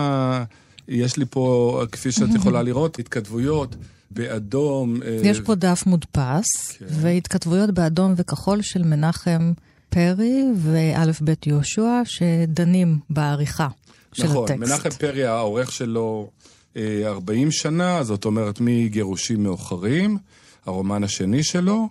[0.88, 3.76] יש לי פה, כפי שאת יכולה לראות, התכתבויות.
[4.12, 5.04] באדום.
[5.04, 6.86] אה, יש פה דף מודפס, כן.
[6.90, 9.54] והתכתבויות באדום וכחול של מנחם
[9.90, 13.68] פרי ואלף בית יהושע, שדנים בעריכה
[14.14, 14.62] של נכון, הטקסט.
[14.62, 16.30] נכון, מנחם פרי, העורך שלו,
[16.78, 20.18] 40 שנה, זאת אומרת מגירושים מאוחרים,
[20.66, 21.90] הרומן השני שלו,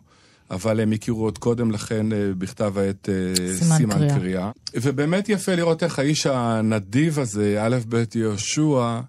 [0.50, 4.18] אבל הם הכירו עוד קודם לכן אה, בכתב העת אה, סימן סימן קריאה.
[4.18, 4.50] קריאה.
[4.74, 9.00] ובאמת יפה לראות איך האיש הנדיב הזה, א' ב' יהושע,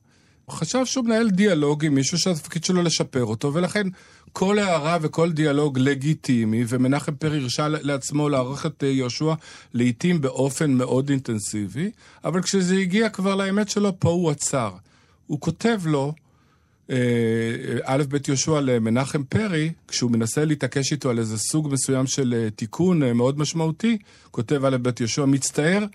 [0.52, 3.88] חשב שהוא מנהל דיאלוג עם מישהו שהתפקיד שלו לשפר אותו, ולכן
[4.34, 9.34] כל הערה וכל דיאלוג לגיטימי, ומנחם פרי הרשה לעצמו לערוך את אה, יהושע
[9.74, 11.92] לעיתים באופן מאוד אינטנסיבי,
[12.24, 14.72] אבל כשזה הגיע כבר לאמת שלו, פה הוא עצר.
[15.28, 16.14] הוא כותב לו,
[17.84, 22.50] א' ב' יהושע למנחם פרי, כשהוא מנסה להתעקש איתו על איזה סוג מסוים של אה,
[22.50, 23.98] תיקון אה, מאוד משמעותי,
[24.32, 25.86] כותב א' ב' יהושע, מצטער,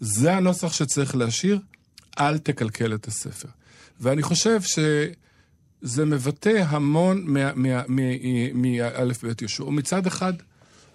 [0.00, 1.60] זה הנוסח שצריך להשאיר,
[2.18, 3.48] אל תקלקל את הספר.
[4.00, 7.24] ואני חושב שזה מבטא המון
[8.54, 9.64] מאלף בית יהושע.
[9.64, 10.32] הוא מצד אחד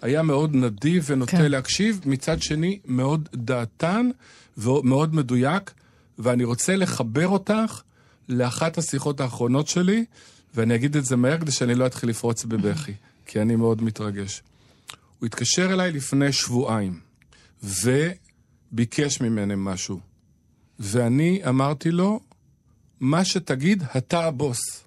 [0.02, 1.32] היה מאוד נדיב ונוטה.
[1.32, 1.50] כן.
[1.50, 4.10] להקשיב, מצד שני מאוד דעתן
[4.58, 5.70] ומאוד מדויק,
[6.18, 7.82] ואני רוצה לחבר אותך
[8.28, 10.04] לאחת השיחות האחרונות שלי,
[10.54, 12.92] ואני אגיד את זה מהר כדי שאני לא אתחיל לפרוץ בבכי,
[13.26, 14.42] כי אני מאוד מתרגש.
[15.18, 17.00] הוא התקשר אליי לפני שבועיים,
[17.62, 20.00] וביקש ממני משהו.
[20.78, 22.20] ואני אמרתי לו,
[23.00, 24.84] מה שתגיד, אתה הבוס.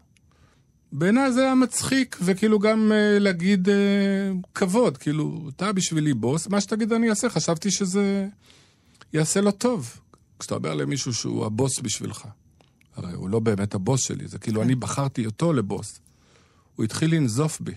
[0.91, 3.71] בעיניי זה היה מצחיק, וכאילו גם uh, להגיד uh,
[4.53, 7.29] כבוד, כאילו, אתה בשבילי בוס, מה שתגיד אני אעשה.
[7.29, 8.27] חשבתי שזה
[9.13, 9.99] יעשה לו טוב.
[10.39, 12.27] כשאתה אומר למישהו שהוא הבוס בשבילך.
[12.95, 15.99] הרי הוא לא באמת הבוס שלי, זה כאילו אני בחרתי אותו לבוס.
[16.75, 17.73] הוא התחיל לנזוף בי.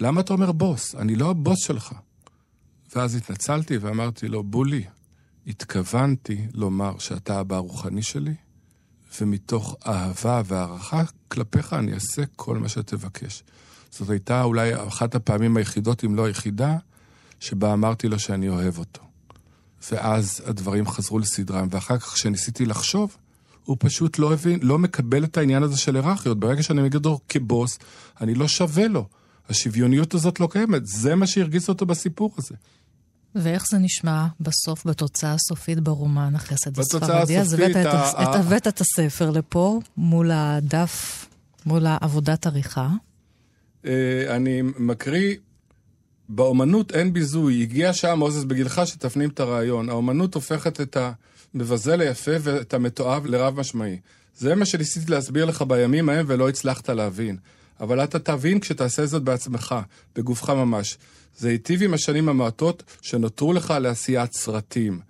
[0.00, 0.94] למה אתה אומר בוס?
[0.94, 1.92] אני לא הבוס שלך.
[2.96, 4.84] ואז התנצלתי ואמרתי לו, בולי,
[5.46, 8.34] התכוונתי לומר שאתה האבא הרוחני שלי,
[9.20, 13.42] ומתוך אהבה והערכה כלפיך אני אעשה כל מה שתבקש.
[13.90, 16.76] זאת הייתה אולי אחת הפעמים היחידות, אם לא היחידה,
[17.40, 19.02] שבה אמרתי לו שאני אוהב אותו.
[19.92, 23.16] ואז הדברים חזרו לסדרם, ואחר כך כשניסיתי לחשוב,
[23.70, 26.40] הוא פשוט לא הבין, לא מקבל את העניין הזה של היררכיות.
[26.40, 27.78] ברגע שאני מגיד אותו כבוס,
[28.20, 29.06] אני לא שווה לו.
[29.48, 30.86] השוויוניות הזאת לא קיימת.
[30.86, 32.54] זה מה שהרגיז אותו בסיפור הזה.
[33.34, 37.38] ואיך זה נשמע בסוף, בתוצאה הסופית ברומן החסד הספרדי?
[37.38, 41.26] אז הבאת את ה- ה- את- הבאת את הספר לפה, מול הדף,
[41.66, 42.88] מול העבודת עריכה.
[43.86, 45.34] אה, אני מקריא,
[46.28, 47.62] באומנות אין ביזוי.
[47.62, 49.88] הגיע שעה מוזס בגילך שתפנים את הרעיון.
[49.88, 50.96] האומנות הופכת את
[51.54, 54.00] המבזה ליפה ואת המתועב לרב משמעי.
[54.36, 57.36] זה מה שניסיתי להסביר לך בימים ההם ולא הצלחת להבין.
[57.80, 59.74] אבל אתה תבין כשתעשה זאת בעצמך,
[60.16, 60.98] בגופך ממש.
[61.38, 65.00] זה היטיב עם השנים המעטות שנותרו לך לעשיית סרטים.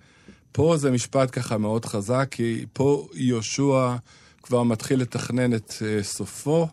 [0.52, 3.96] פה זה משפט ככה מאוד חזק, כי פה יהושע
[4.42, 6.68] כבר מתחיל לתכנן את uh, סופו,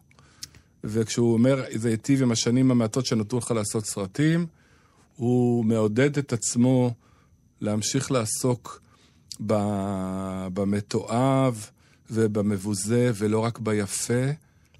[0.83, 4.45] וכשהוא אומר, זה היטיב עם השנים המעטות שנותרו לך לעשות סרטים,
[5.15, 6.93] הוא מעודד את עצמו
[7.61, 8.81] להמשיך לעסוק
[10.53, 11.65] במתועב
[12.11, 14.23] ובמבוזה, ולא רק ביפה.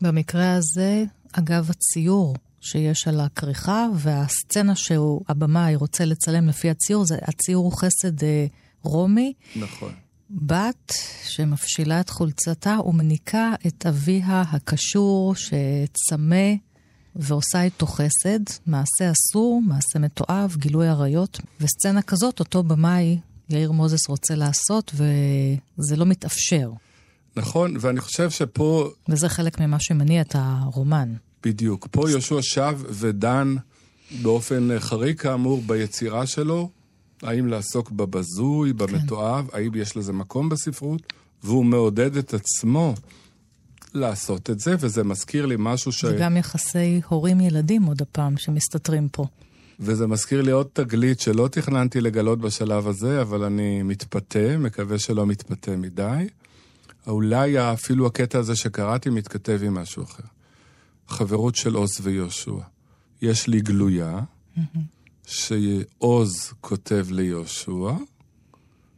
[0.02, 7.66] במקרה הזה, אגב, הציור שיש על הכריכה, והסצנה שהבמאי רוצה לצלם לפי הציור, זה, הציור
[7.66, 8.46] הוא חסד אה,
[8.84, 9.34] רומי.
[9.56, 9.92] נכון.
[10.30, 10.94] בת
[11.24, 16.54] שמפשילה את חולצתה ומניקה את אביה הקשור שצמא
[17.16, 21.40] ועושה איתו חסד, מעשה אסור, מעשה מתועב, גילוי עריות.
[21.62, 26.72] וסצנה כזאת אותו במאי יאיר מוזס רוצה לעשות, וזה לא מתאפשר.
[27.36, 31.14] נכון, ואני חושב שפה, וזה חלק ממה שמניע את הרומן.
[31.44, 33.56] בדיוק, פה יהושע שב ודן
[34.22, 36.70] באופן חריג כאמור ביצירה שלו,
[37.22, 42.94] האם לעסוק בבזוי, במתועב, האם יש לזה מקום בספרות, והוא מעודד את עצמו
[43.94, 46.04] לעשות את זה, וזה מזכיר לי משהו ש...
[46.04, 49.26] וגם יחסי הורים-ילדים עוד הפעם שמסתתרים פה.
[49.80, 55.26] וזה מזכיר לי עוד תגלית שלא תכננתי לגלות בשלב הזה, אבל אני מתפתה, מקווה שלא
[55.26, 56.28] מתפתה מדי.
[57.08, 60.24] אולי אפילו הקטע הזה שקראתי מתכתב עם משהו אחר.
[61.08, 62.52] חברות של עוז ויהושע.
[63.22, 64.20] יש לי גלויה,
[65.26, 67.92] שעוז כותב ליהושע,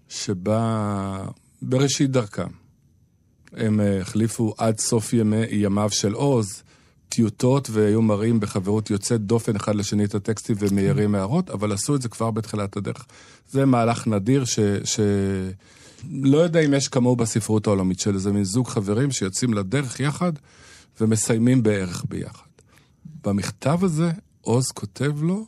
[0.09, 1.25] שבה
[1.61, 2.47] בראשית דרכם.
[3.51, 6.63] הם אה, החליפו עד סוף ימי, ימיו של עוז
[7.09, 12.01] טיוטות והיו מראים בחברות יוצאת דופן אחד לשני את הטקסטים ומעירים הערות, אבל עשו את
[12.01, 13.05] זה כבר בתחילת הדרך.
[13.51, 14.59] זה מהלך נדיר ש...
[14.83, 14.99] ש...
[16.11, 20.33] לא יודע אם יש כמוהו בספרות העולמית של איזה מין זוג חברים שיוצאים לדרך יחד
[21.01, 22.49] ומסיימים בערך ביחד.
[23.23, 25.45] במכתב הזה עוז כותב לו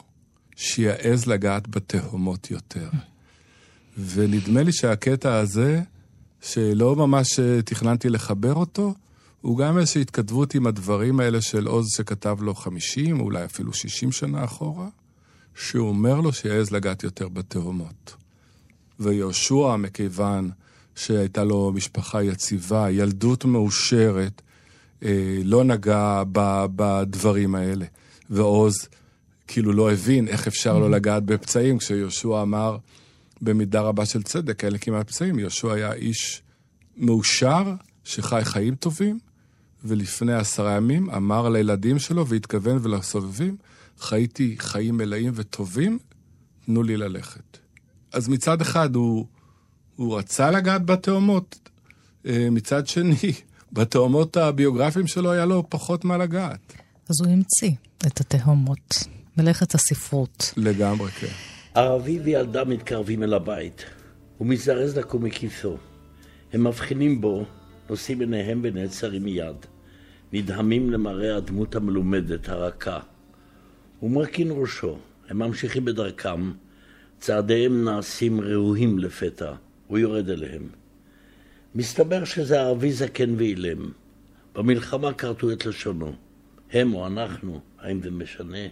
[0.56, 2.90] שיעז לגעת בתהומות יותר.
[3.98, 5.82] ונדמה לי שהקטע הזה,
[6.42, 8.94] שלא ממש אה, תכננתי לחבר אותו,
[9.42, 14.12] הוא גם איזושהי התכתבות עם הדברים האלה של עוז שכתב לו 50, אולי אפילו 60
[14.12, 14.88] שנה אחורה,
[15.56, 18.16] שהוא אומר לו שיעז לגעת יותר בתהומות.
[19.00, 20.50] ויהושע, מכיוון
[20.96, 24.42] שהייתה לו משפחה יציבה, ילדות מאושרת,
[25.04, 27.86] אה, לא נגע ב, בדברים האלה.
[28.30, 28.74] ועוז
[29.48, 32.78] כאילו לא הבין איך אפשר לא לגעת בפצעים, כשיהושע אמר
[33.42, 35.40] במידה רבה של צדק, אלה כמעט פצעים.
[35.40, 36.42] יהושע היה איש
[36.98, 37.74] מאושר,
[38.04, 39.20] שחי חיים טובים,
[39.84, 43.58] ולפני עשרה ימים אמר לילדים שלו והתכוון ולסובבים,
[44.00, 46.00] חייתי חיים מלאים וטובים,
[46.66, 47.58] תנו לי ללכת.
[48.14, 49.26] אז מצד אחד הוא,
[49.96, 51.70] הוא רצה לגעת בתאומות,
[52.26, 53.16] אה, מצד שני,
[53.74, 56.74] בתאומות הביוגרפיים שלו היה לו פחות מה לגעת.
[57.10, 57.72] אז הוא המציא
[58.08, 59.04] את התהומות,
[59.38, 60.54] מלאכת הספרות.
[60.58, 61.28] לגמרי, כן.
[61.74, 63.86] ערבי וילדה מתקרבים אל הבית.
[64.38, 65.78] הוא מזדרז לקום מכיסו.
[66.54, 67.46] הם מבחינים בו,
[67.90, 69.56] נושאים עיניהם ונעצרים מיד.
[70.34, 73.00] נדהמים למראה הדמות המלומדת, הרכה.
[74.00, 74.98] הוא מרכין ראשו.
[75.30, 76.52] הם ממשיכים בדרכם.
[77.20, 79.54] צעדיהם נעשים ראויים לפתע.
[79.88, 80.70] הוא יורד אליהם.
[81.76, 83.92] מסתבר שזה ערבי זקן ואילם.
[84.56, 86.14] במלחמה כרתו את לשונו.
[86.72, 88.68] הם או אנחנו, האם זה משנה?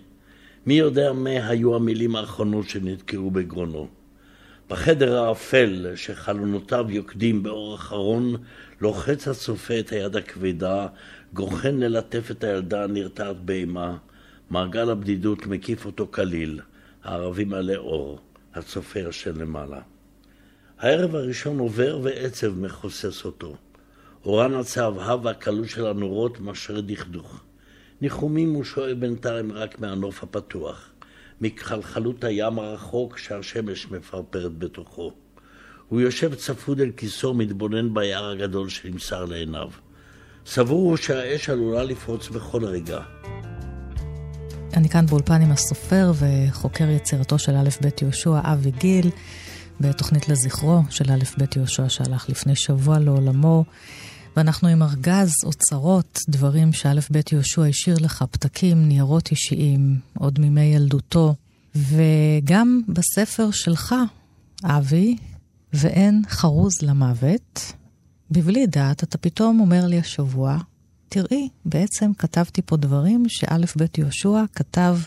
[0.66, 3.88] מי יודע מה היו המילים האחרונות שנתקעו בגרונו.
[4.70, 8.36] בחדר האפל שחלונותיו יוקדים באור אחרון,
[8.82, 10.88] לוחץ הצופה את היד הכבדה,
[11.34, 13.98] גוחן ללטף את הילדה הנרתעת באימה.
[14.50, 16.62] מעגל הבדידות מקיף אותו כליל,
[17.04, 18.20] הערבי מלא אור,
[18.54, 19.82] הצופה ישן למעלה.
[20.80, 23.56] הערב הראשון עובר ועצב מכוסס אותו.
[24.26, 27.44] אורן הצהבהב והקלות של הנורות משרה דכדוך.
[28.02, 30.90] ניחומים הוא שואל בינתיים רק מהנוף הפתוח,
[31.42, 35.14] מכחלחלות הים הרחוק שהשמש מפרפרת בתוכו.
[35.88, 39.70] הוא יושב צפוד אל כיסו, מתבונן ביער הגדול שנמסר לעיניו.
[40.46, 43.00] סבור הוא שהאש עלולה לפרוץ בכל רגע.
[44.74, 49.10] אני כאן באולפן עם הסופר וחוקר יצירתו של א' ב' יהושע, אבי גיל,
[49.80, 53.64] בתוכנית לזכרו של א' ב' יהושע שהלך לפני שבוע לעולמו.
[54.38, 60.62] ואנחנו עם ארגז אוצרות, דברים שא' ב' יהושע השאיר לך, פתקים, ניירות אישיים, עוד מימי
[60.62, 61.36] ילדותו.
[61.76, 63.96] וגם בספר שלך,
[64.64, 65.18] אבי,
[65.74, 67.74] ואין חרוז למוות,
[68.32, 70.58] בבלי דעת, אתה פתאום אומר לי השבוע,
[71.10, 74.98] תראי, בעצם כתבתי פה דברים שא' ב' יהושע כתב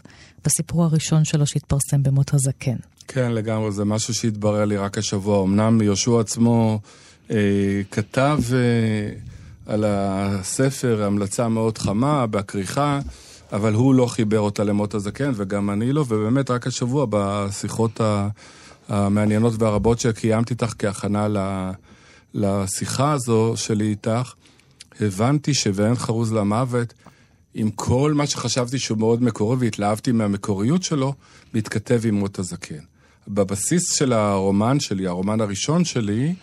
[0.44, 2.76] בסיפור הראשון שלו שהתפרסם במות הזקן.
[3.08, 5.44] כן, לגמרי, זה משהו שהתברר לי רק השבוע.
[5.44, 6.80] אמנם יהושע עצמו
[7.30, 7.36] אה,
[7.90, 9.14] כתב אה,
[9.66, 13.00] על הספר המלצה מאוד חמה, בכריכה,
[13.52, 18.00] אבל הוא לא חיבר אותה למות הזקן, וגם אני לא, ובאמת רק השבוע בשיחות
[18.88, 21.28] המעניינות והרבות שקיימתי איתך כהכנה
[22.34, 24.32] לשיחה הזו שלי איתך,
[25.00, 26.94] הבנתי ש"ואין חרוז למוות",
[27.54, 31.14] עם כל מה שחשבתי שהוא מאוד מקורי והתלהבתי מהמקוריות שלו,
[31.54, 32.80] מתכתב עם מות הזקן.
[33.28, 36.34] בבסיס של הרומן שלי, הרומן הראשון שלי,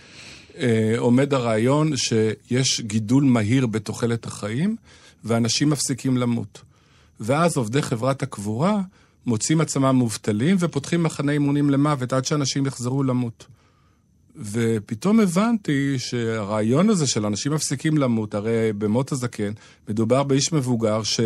[0.58, 4.76] אה, עומד הרעיון שיש גידול מהיר בתוחלת החיים,
[5.24, 6.62] ואנשים מפסיקים למות.
[7.20, 8.82] ואז עובדי חברת הקבורה
[9.26, 13.46] מוצאים עצמם מובטלים ופותחים מחנה אימונים למוות עד שאנשים יחזרו למות.
[14.40, 19.52] ופתאום הבנתי שהרעיון הזה של אנשים מפסיקים למות, הרי במות הזקן
[19.90, 21.20] מדובר באיש מבוגר ש...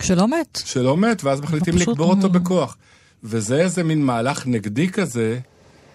[0.00, 0.62] שלא מת.
[0.64, 1.88] שלא מת, ואז מחליטים פשוט...
[1.88, 2.76] לקבור אותו בכוח.
[3.24, 5.38] וזה איזה מין מהלך נגדי כזה,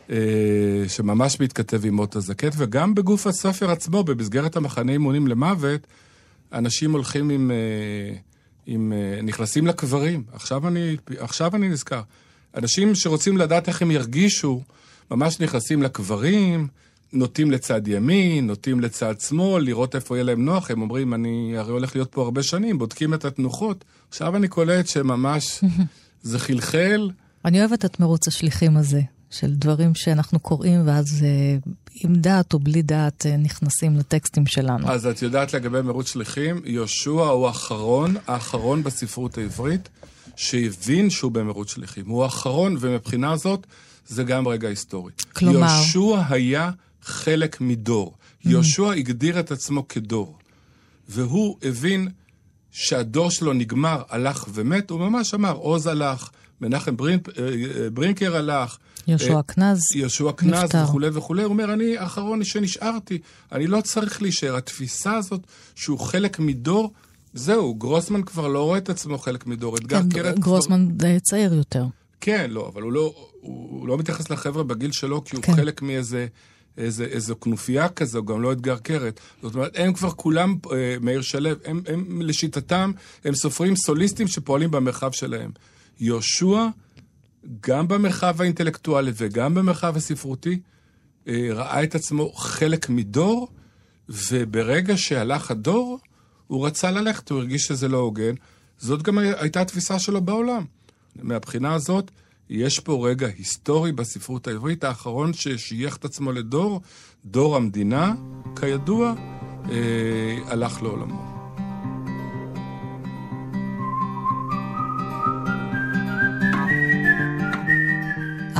[0.09, 0.17] אה,
[0.87, 5.87] שממש מתכתב עם מות הזקן, וגם בגוף הספר עצמו, במסגרת המחנה אימונים למוות,
[6.53, 7.51] אנשים הולכים עם...
[7.51, 8.15] אה,
[8.65, 10.23] עם אה, נכנסים לקברים.
[10.33, 12.01] עכשיו אני, עכשיו אני נזכר.
[12.55, 14.61] אנשים שרוצים לדעת איך הם ירגישו,
[15.11, 16.67] ממש נכנסים לקברים,
[17.13, 20.71] נוטים לצד ימין, נוטים לצד שמאל, לראות איפה יהיה להם נוח.
[20.71, 23.85] הם אומרים, אני הרי הולך להיות פה הרבה שנים, בודקים את התנוחות.
[24.09, 25.61] עכשיו אני קולט שממש
[26.23, 27.09] זה חלחל.
[27.45, 31.57] אני אוהבת את מרוץ השליחים הזה, של דברים שאנחנו קוראים, ואז אה,
[32.03, 34.91] עם דעת או בלי דעת אה, נכנסים לטקסטים שלנו.
[34.91, 39.89] אז את יודעת לגבי מרוץ שליחים, יהושע הוא האחרון, האחרון בספרות העברית,
[40.35, 42.07] שהבין שהוא במרוץ שליחים.
[42.07, 43.67] הוא האחרון, ומבחינה זאת,
[44.11, 45.11] זה גם רגע היסטורי.
[45.33, 45.67] כלומר...
[45.67, 48.13] יהושע היה חלק מדור.
[48.13, 48.49] Mm.
[48.49, 50.37] יהושע הגדיר את עצמו כדור.
[51.09, 52.07] והוא הבין
[52.71, 56.29] שהדור שלו נגמר, הלך ומת, הוא ממש אמר, עוז הלך,
[56.61, 58.77] מנחם ברינק, אה, אה, ברינקר הלך.
[59.07, 61.43] יהושע אה, קנז יהושע קנז וכולי וכולי.
[61.43, 63.19] הוא אומר, אני האחרון שנשארתי,
[63.51, 64.55] אני לא צריך להישאר.
[64.55, 65.41] התפיסה הזאת
[65.75, 66.91] שהוא חלק מדור,
[67.33, 69.77] זהו, גרוסמן כבר לא רואה את עצמו חלק מדור.
[69.89, 71.19] כן, גרוסמן כבר...
[71.19, 71.85] צעיר יותר.
[72.21, 75.55] כן, לא, אבל הוא לא, הוא לא מתייחס לחבר'ה בגיל שלו, כי הוא כן.
[75.55, 76.27] חלק מאיזה...
[76.77, 79.19] איזה, איזו כנופיה כזו, גם לא אתגר קרת.
[79.41, 82.91] זאת אומרת, הם כבר כולם, אה, מאיר שלו, הם, הם לשיטתם,
[83.25, 85.51] הם סופרים סוליסטים שפועלים במרחב שלהם.
[85.99, 86.67] יהושע,
[87.61, 90.59] גם במרחב האינטלקטואלי וגם במרחב הספרותי,
[91.27, 93.47] אה, ראה את עצמו חלק מדור,
[94.09, 95.99] וברגע שהלך הדור,
[96.47, 98.33] הוא רצה ללכת, הוא הרגיש שזה לא הוגן.
[98.77, 100.65] זאת גם הייתה התפיסה שלו בעולם.
[101.15, 102.11] מהבחינה הזאת,
[102.49, 106.81] יש פה רגע היסטורי בספרות העברית, האחרון ששייך את עצמו לדור,
[107.25, 108.13] דור המדינה,
[108.59, 109.13] כידוע,
[109.71, 111.31] אה, הלך לעולמו.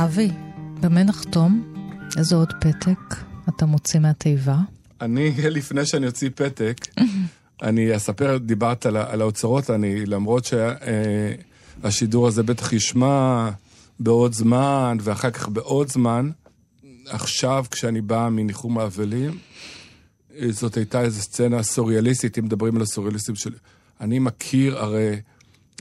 [0.04, 0.30] אבי,
[0.80, 1.74] במה נחתום?
[2.16, 3.16] איזה עוד פתק
[3.48, 4.56] אתה מוציא מהתיבה?
[5.00, 6.76] אני, לפני שאני אוציא פתק,
[7.62, 10.44] אני אספר, דיברת על, על האוצרות, אני, למרות
[11.82, 13.50] שהשידור הזה בטח ישמע
[14.00, 16.30] בעוד זמן, ואחר כך בעוד זמן,
[17.06, 19.38] עכשיו, כשאני בא מניחום האבלים,
[20.50, 23.56] זאת הייתה איזו סצנה סוריאליסטית, אם מדברים על הסוריאליסטים שלי.
[24.00, 25.20] אני מכיר הרי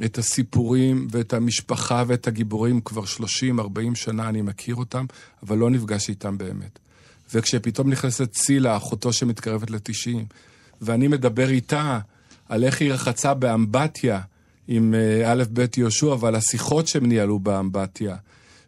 [0.06, 5.06] את הסיפורים ואת המשפחה ואת הגיבורים כבר 30-40 שנה, אני מכיר אותם,
[5.44, 6.80] אבל לא נפגש איתם באמת.
[7.34, 10.18] וכשפתאום נכנסת צילה, אחותו שמתקרבת ל-90,
[10.82, 12.00] ואני מדבר איתה
[12.50, 14.22] על איך היא רחצה באמבטיה
[14.68, 18.16] עם אה, א' ב' יהושע, ועל השיחות שהם ניהלו באמבטיה,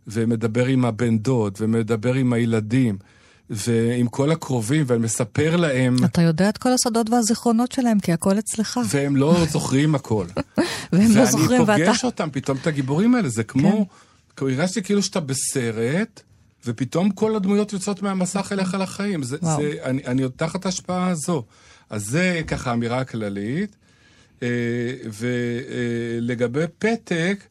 [0.08, 2.98] ומדבר עם הבן דוד, ומדבר עם הילדים.
[3.50, 5.96] ועם כל הקרובים, ואני מספר להם...
[6.06, 8.80] אתה יודע את כל הסודות והזיכרונות שלהם, כי הכל אצלך.
[8.90, 10.26] והם לא זוכרים הכל.
[10.94, 11.72] והם לא זוכרים, ואתה...
[11.72, 13.72] ואני פוגש אותם, פתאום את הגיבורים האלה, זה כמו...
[13.72, 14.46] כן.
[14.46, 16.22] הרגשתי כאילו שאתה בסרט,
[16.66, 19.24] ופתאום כל הדמויות יוצאות מהמסך אליך לחיים.
[19.24, 21.44] זה, זה, אני, אני עוד תחת ההשפעה הזו.
[21.90, 23.76] אז זה ככה אמירה כללית.
[24.44, 25.10] אה,
[26.22, 27.44] ולגבי פתק,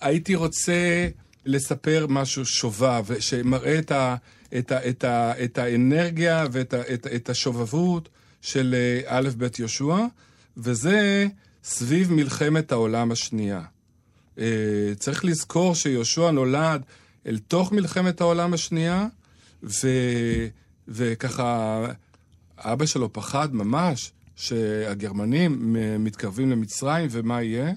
[0.00, 1.08] הייתי רוצה
[1.46, 4.16] לספר משהו שובב, שמראה את, ה,
[4.58, 8.08] את, ה, את, ה, את האנרגיה ואת ה, את, את השובבות
[8.40, 9.96] של אה, א' ב' יהושע,
[10.56, 11.26] וזה
[11.64, 13.62] סביב מלחמת העולם השנייה.
[14.38, 16.82] אה, צריך לזכור שיהושע נולד
[17.26, 19.06] אל תוך מלחמת העולם השנייה,
[19.62, 19.88] ו,
[20.88, 21.86] וככה
[22.58, 27.72] אבא שלו פחד ממש שהגרמנים מתקרבים למצרים ומה יהיה.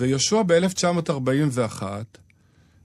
[0.00, 1.82] ויהושע ב-1941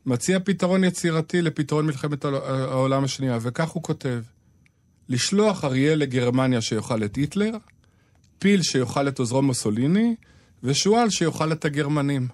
[0.05, 4.21] מציע פתרון יצירתי לפתרון מלחמת העולם השנייה, וכך הוא כותב:
[5.09, 7.51] לשלוח אריה לגרמניה שיאכל את היטלר,
[8.39, 10.15] פיל שיאכל את עוזרו מוסוליני,
[10.63, 12.27] ושועל שיאכל את הגרמנים.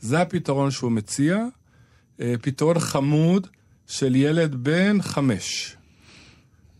[0.00, 1.44] זה הפתרון שהוא מציע,
[2.20, 3.46] אה, פתרון חמוד
[3.86, 5.76] של ילד בן חמש.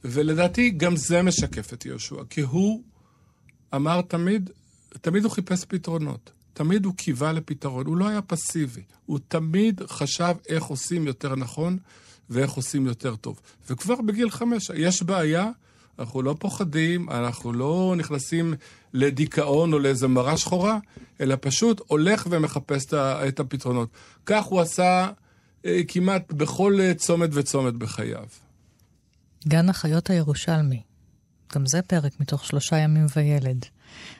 [0.05, 2.83] ולדעתי גם זה משקף את יהושע, כי הוא
[3.75, 4.51] אמר תמיד,
[5.01, 6.31] תמיד הוא חיפש פתרונות.
[6.53, 8.83] תמיד הוא קיווה לפתרון, הוא לא היה פסיבי.
[9.07, 11.79] הוא תמיד חשב איך עושים יותר נכון
[12.31, 13.41] ואיך עושים יותר טוב.
[13.71, 15.51] וכבר בגיל חמש, יש בעיה,
[15.99, 18.55] אנחנו לא פוחדים, אנחנו לא נכנסים
[18.93, 20.79] לדיכאון או לאיזה מראה שחורה,
[21.21, 23.89] אלא פשוט הולך ומחפש את הפתרונות.
[24.27, 25.11] כך הוא עשה
[25.65, 28.27] אה, כמעט בכל צומת וצומת בחייו.
[29.49, 30.83] גן החיות הירושלמי.
[31.55, 33.67] גם זה פרק מתוך שלושה ימים וילד.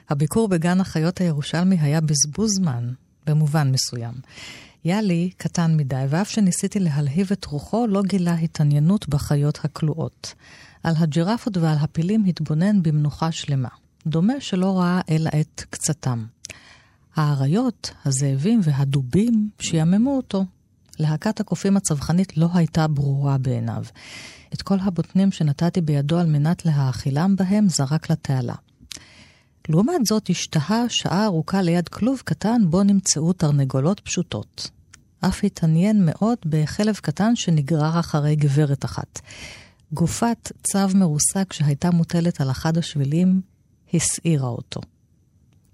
[0.09, 2.93] הביקור בגן החיות הירושלמי היה בזבוז זמן,
[3.27, 4.13] במובן מסוים.
[4.85, 10.33] יאלי קטן מדי, ואף שניסיתי להלהיב את רוחו, לא גילה התעניינות בחיות הכלואות.
[10.83, 13.69] על הג'ירפות ועל הפילים התבונן במנוחה שלמה.
[14.07, 16.25] דומה שלא ראה אלא את קצתם.
[17.15, 20.45] האריות, הזאבים והדובים שיממו אותו.
[20.99, 23.83] להקת הקופים הצווחנית לא הייתה ברורה בעיניו.
[24.53, 28.55] את כל הבוטנים שנתתי בידו על מנת להאכילם בהם זרק לתעלה.
[29.69, 34.69] לעומת זאת, השתהה שעה ארוכה ליד כלוב קטן בו נמצאו תרנגולות פשוטות.
[35.19, 39.19] אף התעניין מאוד בכלב קטן שנגרר אחרי גברת אחת.
[39.93, 43.41] גופת צב מרוסק שהייתה מוטלת על אחד השבילים
[43.93, 44.81] הסעירה אותו.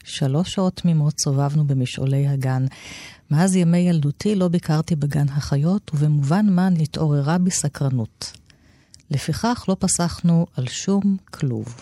[0.03, 2.65] שלוש שעות תמימות סובבנו במשעולי הגן.
[3.32, 8.32] מאז ימי ילדותי לא ביקרתי בגן החיות, ובמובן מה נתעוררה בי סקרנות.
[9.12, 11.76] לפיכך לא פסחנו על שום כלוב.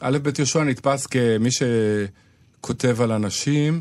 [0.00, 3.80] א' ב' יהושע נתפס כמי שכותב על אנשים,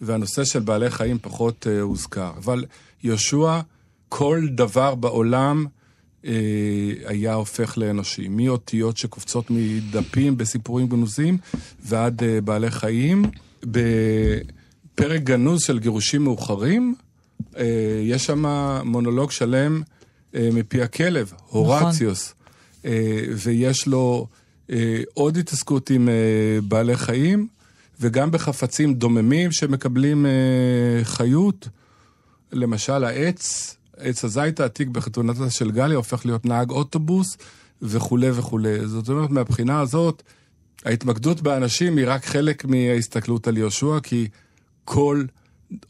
[0.00, 2.32] והנושא של בעלי חיים פחות uh, הוזכר.
[2.36, 2.64] אבל
[3.04, 3.60] יהושע,
[4.08, 5.66] כל דבר בעולם
[6.22, 6.26] uh,
[7.04, 8.28] היה הופך לאנושי.
[8.28, 11.38] מאותיות שקופצות מדפים בסיפורים גנוזים
[11.80, 13.24] ועד uh, בעלי חיים.
[13.62, 16.94] בפרק גנוז של גירושים מאוחרים,
[17.52, 17.58] uh,
[18.02, 18.44] יש שם
[18.84, 19.82] מונולוג שלם
[20.34, 22.34] מפי הכלב, הורציוס.
[22.34, 22.92] נכון.
[22.92, 22.94] Uh,
[23.36, 24.26] ויש לו...
[24.72, 27.48] אה, עוד התעסקות עם אה, בעלי חיים,
[28.00, 31.68] וגם בחפצים דוממים שמקבלים אה, חיות.
[32.52, 37.36] למשל, העץ, עץ הזית העתיק בחתונתה של גליה הופך להיות נהג אוטובוס
[37.82, 38.86] וכולי וכולי.
[38.88, 40.22] זאת אומרת, מהבחינה הזאת,
[40.84, 44.28] ההתמקדות באנשים היא רק חלק מההסתכלות על יהושע, כי
[44.84, 45.24] כל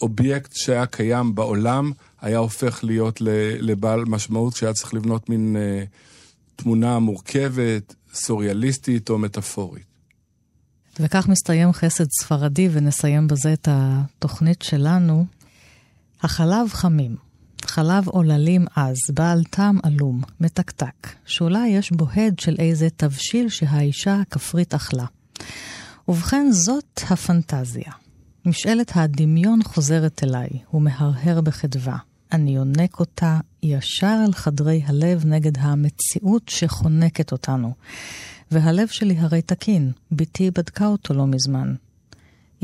[0.01, 3.21] אובייקט שהיה קיים בעולם היה הופך להיות
[3.61, 5.85] לבעל משמעות שהיה צריך לבנות מין אה,
[6.57, 9.93] תמונה מורכבת, סוריאליסטית או מטאפורית.
[11.01, 15.27] וכך מסתיים חסד ספרדי, ונסיים בזה את התוכנית שלנו.
[16.23, 17.17] החלב חמים,
[17.65, 24.21] חלב עוללים עז, בעל טעם עלום, מתקתק, שאולי יש בו הד של איזה תבשיל שהאישה
[24.21, 25.07] הכפרית אכלה.
[26.09, 28.02] ובכן, זאת הפנטזיה.
[28.47, 31.97] משאלת הדמיון חוזרת אליי, הוא מהרהר בחדווה.
[32.33, 37.75] אני יונק אותה ישר אל חדרי הלב נגד המציאות שחונקת אותנו.
[38.51, 41.75] והלב שלי הרי תקין, בתי בדקה אותו לא מזמן.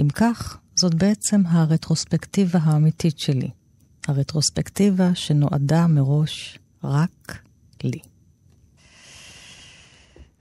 [0.01, 3.51] אם כך, זאת בעצם הרטרוספקטיבה האמיתית שלי.
[4.09, 7.43] הרטרוספקטיבה שנועדה מראש רק
[7.85, 7.99] לי.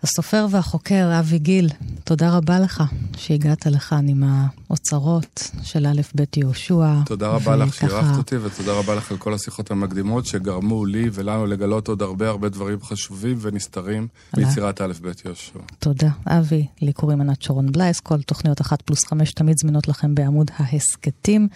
[0.03, 1.69] הסופר והחוקר אבי גיל,
[2.03, 2.83] תודה רבה לך
[3.17, 6.93] שהגעת לכאן עם האוצרות של א' ב' יהושע.
[7.05, 11.45] תודה רבה לך שאירחת אותי, ותודה רבה לך על כל השיחות המקדימות שגרמו לי ולנו
[11.45, 15.59] לגלות עוד הרבה הרבה דברים חשובים ונסתרים ביצירת א' ב' יהושע.
[15.79, 16.09] תודה.
[16.27, 20.51] אבי, לי קוראים ענת שרון בלייס, כל תוכניות אחת פלוס חמש תמיד זמינות לכם בעמוד
[20.57, 21.47] ההסכתים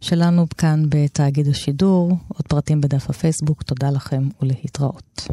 [0.00, 2.16] שלנו כאן בתאגיד השידור.
[2.28, 5.28] עוד פרטים בדף הפייסבוק, תודה לכם ולהתראות.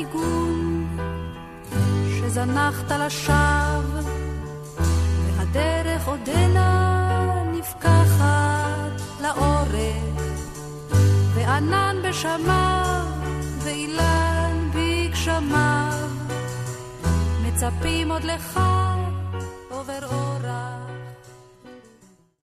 [0.00, 0.86] הניגון
[2.08, 4.00] שזנחת לשווא,
[5.36, 10.22] והדרך עודנה נפקחת לאורך,
[11.34, 13.06] וענן בשמיו,
[13.58, 16.08] ואילן בגשמיו,
[17.42, 18.60] מצפים עוד לך
[19.70, 20.79] עובר אור.